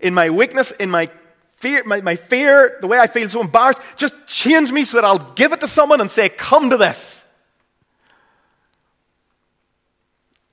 In 0.00 0.14
my 0.14 0.30
weakness, 0.30 0.70
in 0.72 0.90
my 0.90 1.08
fear, 1.56 1.82
my, 1.84 2.00
my 2.00 2.16
fear, 2.16 2.78
the 2.80 2.86
way 2.86 2.98
I 2.98 3.06
feel 3.06 3.28
so 3.28 3.40
embarrassed, 3.40 3.80
just 3.96 4.14
change 4.26 4.72
me 4.72 4.84
so 4.84 4.96
that 4.96 5.04
I'll 5.04 5.32
give 5.34 5.52
it 5.52 5.60
to 5.60 5.68
someone 5.68 6.00
and 6.00 6.10
say, 6.10 6.28
Come 6.28 6.70
to 6.70 6.76
this. 6.76 7.19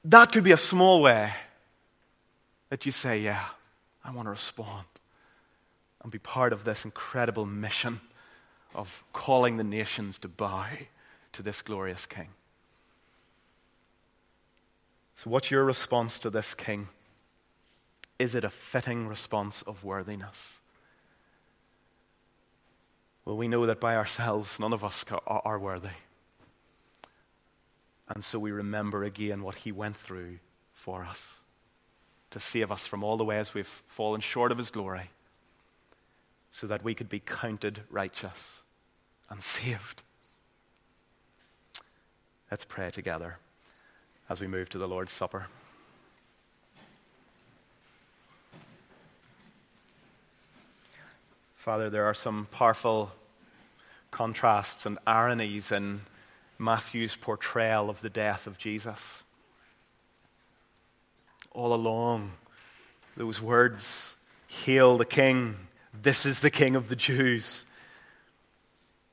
That 0.07 0.31
could 0.31 0.45
be 0.45 0.53
a 0.53 0.57
small 0.57 1.01
way 1.01 1.33
that 2.69 2.85
you 2.85 2.93
say, 2.93 3.19
Yeah, 3.19 3.43
I 4.05 4.11
want 4.11 4.27
to 4.27 4.29
respond 4.31 4.85
and 6.01 6.09
be 6.09 6.17
part 6.17 6.53
of 6.53 6.63
this 6.63 6.85
incredible 6.85 7.45
mission 7.45 7.99
of 8.73 9.03
calling 9.11 9.57
the 9.57 9.65
nations 9.65 10.17
to 10.19 10.29
bow 10.29 10.67
to 11.33 11.43
this 11.43 11.61
glorious 11.61 12.05
King. 12.05 12.29
So, 15.15 15.29
what's 15.29 15.51
your 15.51 15.65
response 15.65 16.19
to 16.19 16.29
this 16.29 16.53
king? 16.53 16.87
Is 18.17 18.33
it 18.33 18.45
a 18.45 18.49
fitting 18.49 19.07
response 19.07 19.61
of 19.63 19.83
worthiness? 19.83 20.59
Well, 23.25 23.35
we 23.35 23.49
know 23.49 23.65
that 23.65 23.81
by 23.81 23.97
ourselves, 23.97 24.57
none 24.57 24.73
of 24.73 24.85
us 24.85 25.03
are 25.25 25.59
worthy. 25.59 25.89
And 28.09 28.23
so 28.23 28.39
we 28.39 28.51
remember 28.51 29.03
again 29.03 29.43
what 29.43 29.55
he 29.55 29.71
went 29.71 29.97
through 29.97 30.39
for 30.73 31.03
us 31.03 31.21
to 32.31 32.39
save 32.39 32.71
us 32.71 32.85
from 32.85 33.03
all 33.03 33.17
the 33.17 33.23
ways 33.23 33.53
we've 33.53 33.67
fallen 33.87 34.21
short 34.21 34.51
of 34.51 34.57
his 34.57 34.69
glory, 34.69 35.09
so 36.51 36.67
that 36.67 36.83
we 36.83 36.93
could 36.93 37.09
be 37.09 37.19
counted 37.19 37.81
righteous 37.89 38.61
and 39.29 39.41
saved. 39.41 40.03
Let's 42.49 42.65
pray 42.65 42.91
together 42.91 43.37
as 44.29 44.41
we 44.41 44.47
move 44.47 44.69
to 44.69 44.77
the 44.77 44.87
Lord's 44.87 45.11
Supper. 45.11 45.47
Father, 51.55 51.89
there 51.89 52.05
are 52.05 52.13
some 52.13 52.47
powerful 52.51 53.11
contrasts 54.11 54.85
and 54.85 54.97
ironies 55.05 55.71
in 55.71 56.01
Matthew's 56.59 57.15
portrayal 57.15 57.89
of 57.89 58.01
the 58.01 58.09
death 58.09 58.47
of 58.47 58.57
Jesus. 58.57 58.99
All 61.51 61.73
along, 61.73 62.31
those 63.15 63.41
words, 63.41 64.15
Hail 64.47 64.97
the 64.97 65.05
King, 65.05 65.55
this 65.93 66.25
is 66.25 66.39
the 66.39 66.49
King 66.49 66.75
of 66.75 66.89
the 66.89 66.95
Jews. 66.95 67.63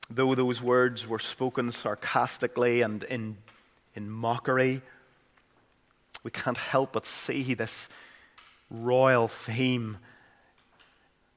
Though 0.09 0.35
those 0.35 0.61
words 0.61 1.07
were 1.07 1.19
spoken 1.19 1.71
sarcastically 1.71 2.81
and 2.81 3.03
in, 3.03 3.37
in 3.95 4.09
mockery, 4.09 4.81
we 6.23 6.31
can't 6.31 6.57
help 6.57 6.93
but 6.93 7.05
see 7.05 7.53
this 7.53 7.87
royal 8.69 9.27
theme 9.27 9.97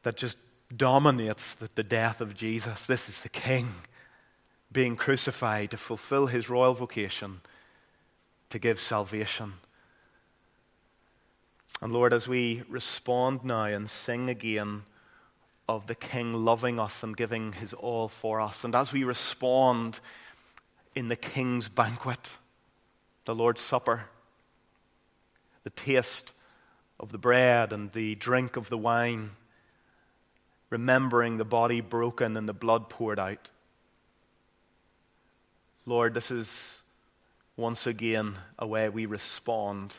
that 0.02 0.16
just 0.16 0.38
dominates 0.74 1.54
the, 1.54 1.68
the 1.74 1.82
death 1.82 2.20
of 2.20 2.34
Jesus. 2.34 2.86
This 2.86 3.08
is 3.08 3.20
the 3.20 3.28
King 3.28 3.68
being 4.70 4.96
crucified 4.96 5.70
to 5.70 5.76
fulfill 5.76 6.26
his 6.26 6.50
royal 6.50 6.74
vocation 6.74 7.40
to 8.50 8.58
give 8.58 8.80
salvation. 8.80 9.54
And 11.80 11.92
Lord, 11.92 12.12
as 12.12 12.26
we 12.26 12.62
respond 12.68 13.44
now 13.44 13.64
and 13.64 13.88
sing 13.88 14.28
again 14.28 14.82
of 15.68 15.86
the 15.86 15.94
King 15.94 16.32
loving 16.32 16.80
us 16.80 17.02
and 17.02 17.16
giving 17.16 17.52
his 17.52 17.72
all 17.72 18.08
for 18.08 18.40
us, 18.40 18.64
and 18.64 18.74
as 18.74 18.92
we 18.92 19.04
respond 19.04 20.00
in 20.94 21.08
the 21.08 21.16
King's 21.16 21.68
banquet, 21.68 22.32
the 23.26 23.34
Lord's 23.34 23.60
Supper, 23.60 24.04
the 25.62 25.70
taste 25.70 26.32
of 26.98 27.12
the 27.12 27.18
bread 27.18 27.72
and 27.72 27.92
the 27.92 28.14
drink 28.16 28.56
of 28.56 28.68
the 28.68 28.78
wine, 28.78 29.30
remembering 30.70 31.36
the 31.36 31.44
body 31.44 31.80
broken 31.80 32.36
and 32.36 32.48
the 32.48 32.54
blood 32.54 32.88
poured 32.88 33.18
out. 33.18 33.48
Lord, 35.88 36.12
this 36.12 36.30
is 36.30 36.82
once 37.56 37.86
again 37.86 38.36
a 38.58 38.66
way 38.66 38.88
we 38.90 39.06
respond 39.06 39.94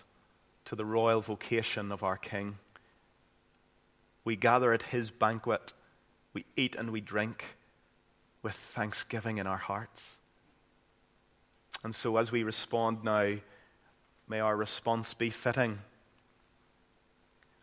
to 0.65 0.75
the 0.75 0.85
royal 0.85 1.19
vocation 1.19 1.91
of 1.91 2.03
our 2.03 2.15
King. 2.17 2.59
We 4.23 4.35
gather 4.35 4.71
at 4.71 4.83
his 4.83 5.09
banquet, 5.09 5.73
we 6.33 6.45
eat 6.55 6.75
and 6.75 6.91
we 6.91 7.01
drink 7.01 7.43
with 8.43 8.53
thanksgiving 8.53 9.39
in 9.39 9.47
our 9.47 9.57
hearts. 9.57 10.03
And 11.83 11.95
so, 11.95 12.17
as 12.17 12.31
we 12.31 12.43
respond 12.43 13.03
now, 13.03 13.37
May 14.29 14.41
our 14.41 14.55
response 14.55 15.15
be 15.15 15.31
fitting. 15.31 15.79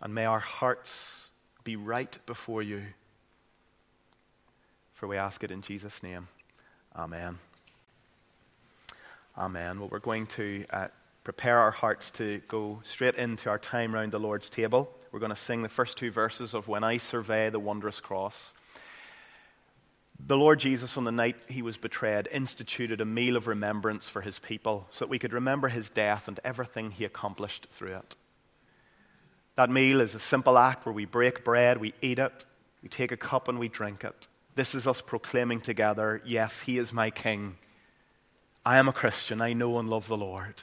And 0.00 0.12
may 0.12 0.24
our 0.24 0.40
hearts 0.40 1.28
be 1.62 1.76
right 1.76 2.18
before 2.26 2.60
you. 2.60 2.82
For 4.94 5.06
we 5.06 5.16
ask 5.16 5.44
it 5.44 5.52
in 5.52 5.62
Jesus' 5.62 6.02
name. 6.02 6.26
Amen. 6.96 7.38
Amen. 9.38 9.80
Well, 9.80 9.90
we're 9.92 9.98
going 9.98 10.26
to 10.28 10.64
uh, 10.70 10.88
prepare 11.22 11.58
our 11.58 11.70
hearts 11.70 12.10
to 12.12 12.40
go 12.48 12.80
straight 12.84 13.16
into 13.16 13.50
our 13.50 13.58
time 13.58 13.94
around 13.94 14.12
the 14.12 14.18
Lord's 14.18 14.48
table. 14.48 14.90
We're 15.12 15.20
going 15.20 15.28
to 15.28 15.36
sing 15.36 15.62
the 15.62 15.68
first 15.68 15.98
two 15.98 16.10
verses 16.10 16.54
of 16.54 16.68
When 16.68 16.82
I 16.82 16.96
Survey 16.96 17.50
the 17.50 17.58
Wondrous 17.60 18.00
Cross. 18.00 18.54
The 20.26 20.38
Lord 20.38 20.58
Jesus, 20.58 20.96
on 20.96 21.04
the 21.04 21.12
night 21.12 21.36
he 21.48 21.60
was 21.60 21.76
betrayed, 21.76 22.28
instituted 22.32 23.02
a 23.02 23.04
meal 23.04 23.36
of 23.36 23.46
remembrance 23.46 24.08
for 24.08 24.22
his 24.22 24.38
people 24.38 24.88
so 24.90 25.00
that 25.00 25.10
we 25.10 25.18
could 25.18 25.34
remember 25.34 25.68
his 25.68 25.90
death 25.90 26.28
and 26.28 26.40
everything 26.42 26.90
he 26.90 27.04
accomplished 27.04 27.66
through 27.72 27.96
it. 27.96 28.14
That 29.56 29.68
meal 29.68 30.00
is 30.00 30.14
a 30.14 30.20
simple 30.20 30.56
act 30.56 30.86
where 30.86 30.94
we 30.94 31.04
break 31.04 31.44
bread, 31.44 31.78
we 31.78 31.92
eat 32.00 32.18
it, 32.18 32.46
we 32.82 32.88
take 32.88 33.12
a 33.12 33.18
cup, 33.18 33.48
and 33.48 33.58
we 33.58 33.68
drink 33.68 34.02
it. 34.02 34.28
This 34.54 34.74
is 34.74 34.86
us 34.86 35.02
proclaiming 35.02 35.60
together, 35.60 36.22
Yes, 36.24 36.58
he 36.60 36.78
is 36.78 36.90
my 36.90 37.10
king. 37.10 37.56
I 38.66 38.78
am 38.78 38.88
a 38.88 38.92
Christian. 38.92 39.40
I 39.40 39.52
know 39.52 39.78
and 39.78 39.88
love 39.88 40.08
the 40.08 40.16
Lord. 40.16 40.60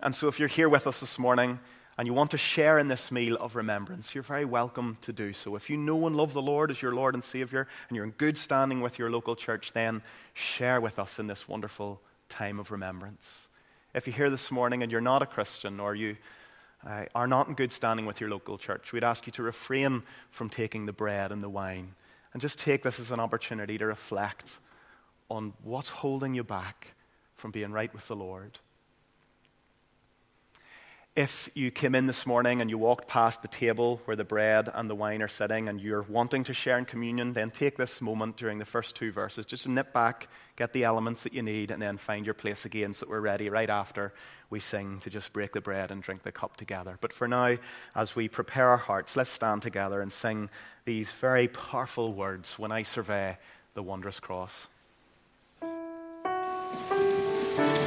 And 0.00 0.14
so 0.14 0.28
if 0.28 0.38
you're 0.38 0.46
here 0.46 0.68
with 0.68 0.86
us 0.86 1.00
this 1.00 1.18
morning, 1.18 1.58
and 1.96 2.06
you 2.06 2.12
want 2.12 2.32
to 2.32 2.36
share 2.36 2.78
in 2.78 2.88
this 2.88 3.10
meal 3.10 3.38
of 3.40 3.56
remembrance, 3.56 4.14
you're 4.14 4.22
very 4.22 4.44
welcome 4.44 4.98
to 5.00 5.12
do 5.14 5.32
so. 5.32 5.56
If 5.56 5.70
you 5.70 5.78
know 5.78 6.06
and 6.06 6.14
love 6.16 6.34
the 6.34 6.42
Lord 6.42 6.70
as 6.70 6.82
your 6.82 6.94
Lord 6.94 7.14
and 7.14 7.24
Savior, 7.24 7.66
and 7.88 7.96
you're 7.96 8.04
in 8.04 8.10
good 8.10 8.36
standing 8.36 8.82
with 8.82 8.98
your 8.98 9.10
local 9.10 9.34
church, 9.36 9.72
then 9.72 10.02
share 10.34 10.82
with 10.82 10.98
us 10.98 11.18
in 11.18 11.26
this 11.26 11.48
wonderful 11.48 11.98
time 12.28 12.60
of 12.60 12.70
remembrance. 12.70 13.24
If 13.94 14.06
you're 14.06 14.16
here 14.16 14.28
this 14.28 14.50
morning 14.50 14.82
and 14.82 14.92
you're 14.92 15.00
not 15.00 15.22
a 15.22 15.26
Christian 15.26 15.80
or 15.80 15.94
you 15.94 16.18
uh, 16.86 17.06
are 17.14 17.26
not 17.26 17.48
in 17.48 17.54
good 17.54 17.72
standing 17.72 18.04
with 18.04 18.20
your 18.20 18.28
local 18.28 18.58
church, 18.58 18.92
we'd 18.92 19.02
ask 19.02 19.24
you 19.24 19.32
to 19.32 19.42
refrain 19.42 20.02
from 20.30 20.50
taking 20.50 20.84
the 20.84 20.92
bread 20.92 21.32
and 21.32 21.42
the 21.42 21.48
wine 21.48 21.94
and 22.34 22.42
just 22.42 22.58
take 22.58 22.82
this 22.82 23.00
as 23.00 23.10
an 23.10 23.18
opportunity 23.18 23.78
to 23.78 23.86
reflect 23.86 24.58
on 25.30 25.54
what's 25.62 25.88
holding 25.88 26.34
you 26.34 26.44
back 26.44 26.88
from 27.44 27.50
being 27.50 27.72
right 27.72 27.92
with 27.92 28.08
the 28.08 28.16
Lord 28.16 28.58
if 31.16 31.48
you 31.54 31.70
came 31.70 31.94
in 31.94 32.06
this 32.08 32.26
morning 32.26 32.60
and 32.60 32.68
you 32.68 32.76
walked 32.76 33.06
past 33.06 33.40
the 33.40 33.48
table 33.48 34.00
where 34.04 34.16
the 34.16 34.24
bread 34.24 34.68
and 34.74 34.90
the 34.90 34.96
wine 34.96 35.22
are 35.22 35.28
sitting 35.28 35.68
and 35.68 35.80
you're 35.80 36.02
wanting 36.02 36.42
to 36.42 36.52
share 36.52 36.76
in 36.76 36.84
communion, 36.84 37.32
then 37.32 37.52
take 37.52 37.76
this 37.76 38.00
moment 38.00 38.36
during 38.36 38.58
the 38.58 38.64
first 38.64 38.96
two 38.96 39.12
verses 39.12 39.46
just 39.46 39.62
to 39.62 39.70
nip 39.70 39.92
back, 39.92 40.26
get 40.56 40.72
the 40.72 40.82
elements 40.82 41.22
that 41.22 41.32
you 41.32 41.40
need, 41.40 41.70
and 41.70 41.80
then 41.80 41.96
find 41.96 42.26
your 42.26 42.34
place 42.34 42.64
again 42.64 42.92
so 42.92 43.00
that 43.00 43.10
we're 43.10 43.20
ready 43.20 43.48
right 43.48 43.70
after 43.70 44.12
we 44.50 44.58
sing 44.58 44.98
to 45.00 45.10
just 45.10 45.32
break 45.32 45.52
the 45.52 45.60
bread 45.60 45.92
and 45.92 46.02
drink 46.02 46.24
the 46.24 46.32
cup 46.32 46.56
together. 46.56 46.98
But 47.00 47.12
for 47.12 47.28
now, 47.28 47.58
as 47.94 48.16
we 48.16 48.26
prepare 48.26 48.70
our 48.70 48.76
hearts, 48.76 49.14
let's 49.14 49.30
stand 49.30 49.62
together 49.62 50.00
and 50.00 50.12
sing 50.12 50.50
these 50.84 51.10
very 51.12 51.46
powerful 51.46 52.12
words 52.12 52.58
when 52.58 52.72
I 52.72 52.82
survey 52.82 53.38
the 53.74 53.84
wondrous 53.84 54.18
cross. 54.18 54.66
Thank 57.56 57.78
you. 57.78 57.83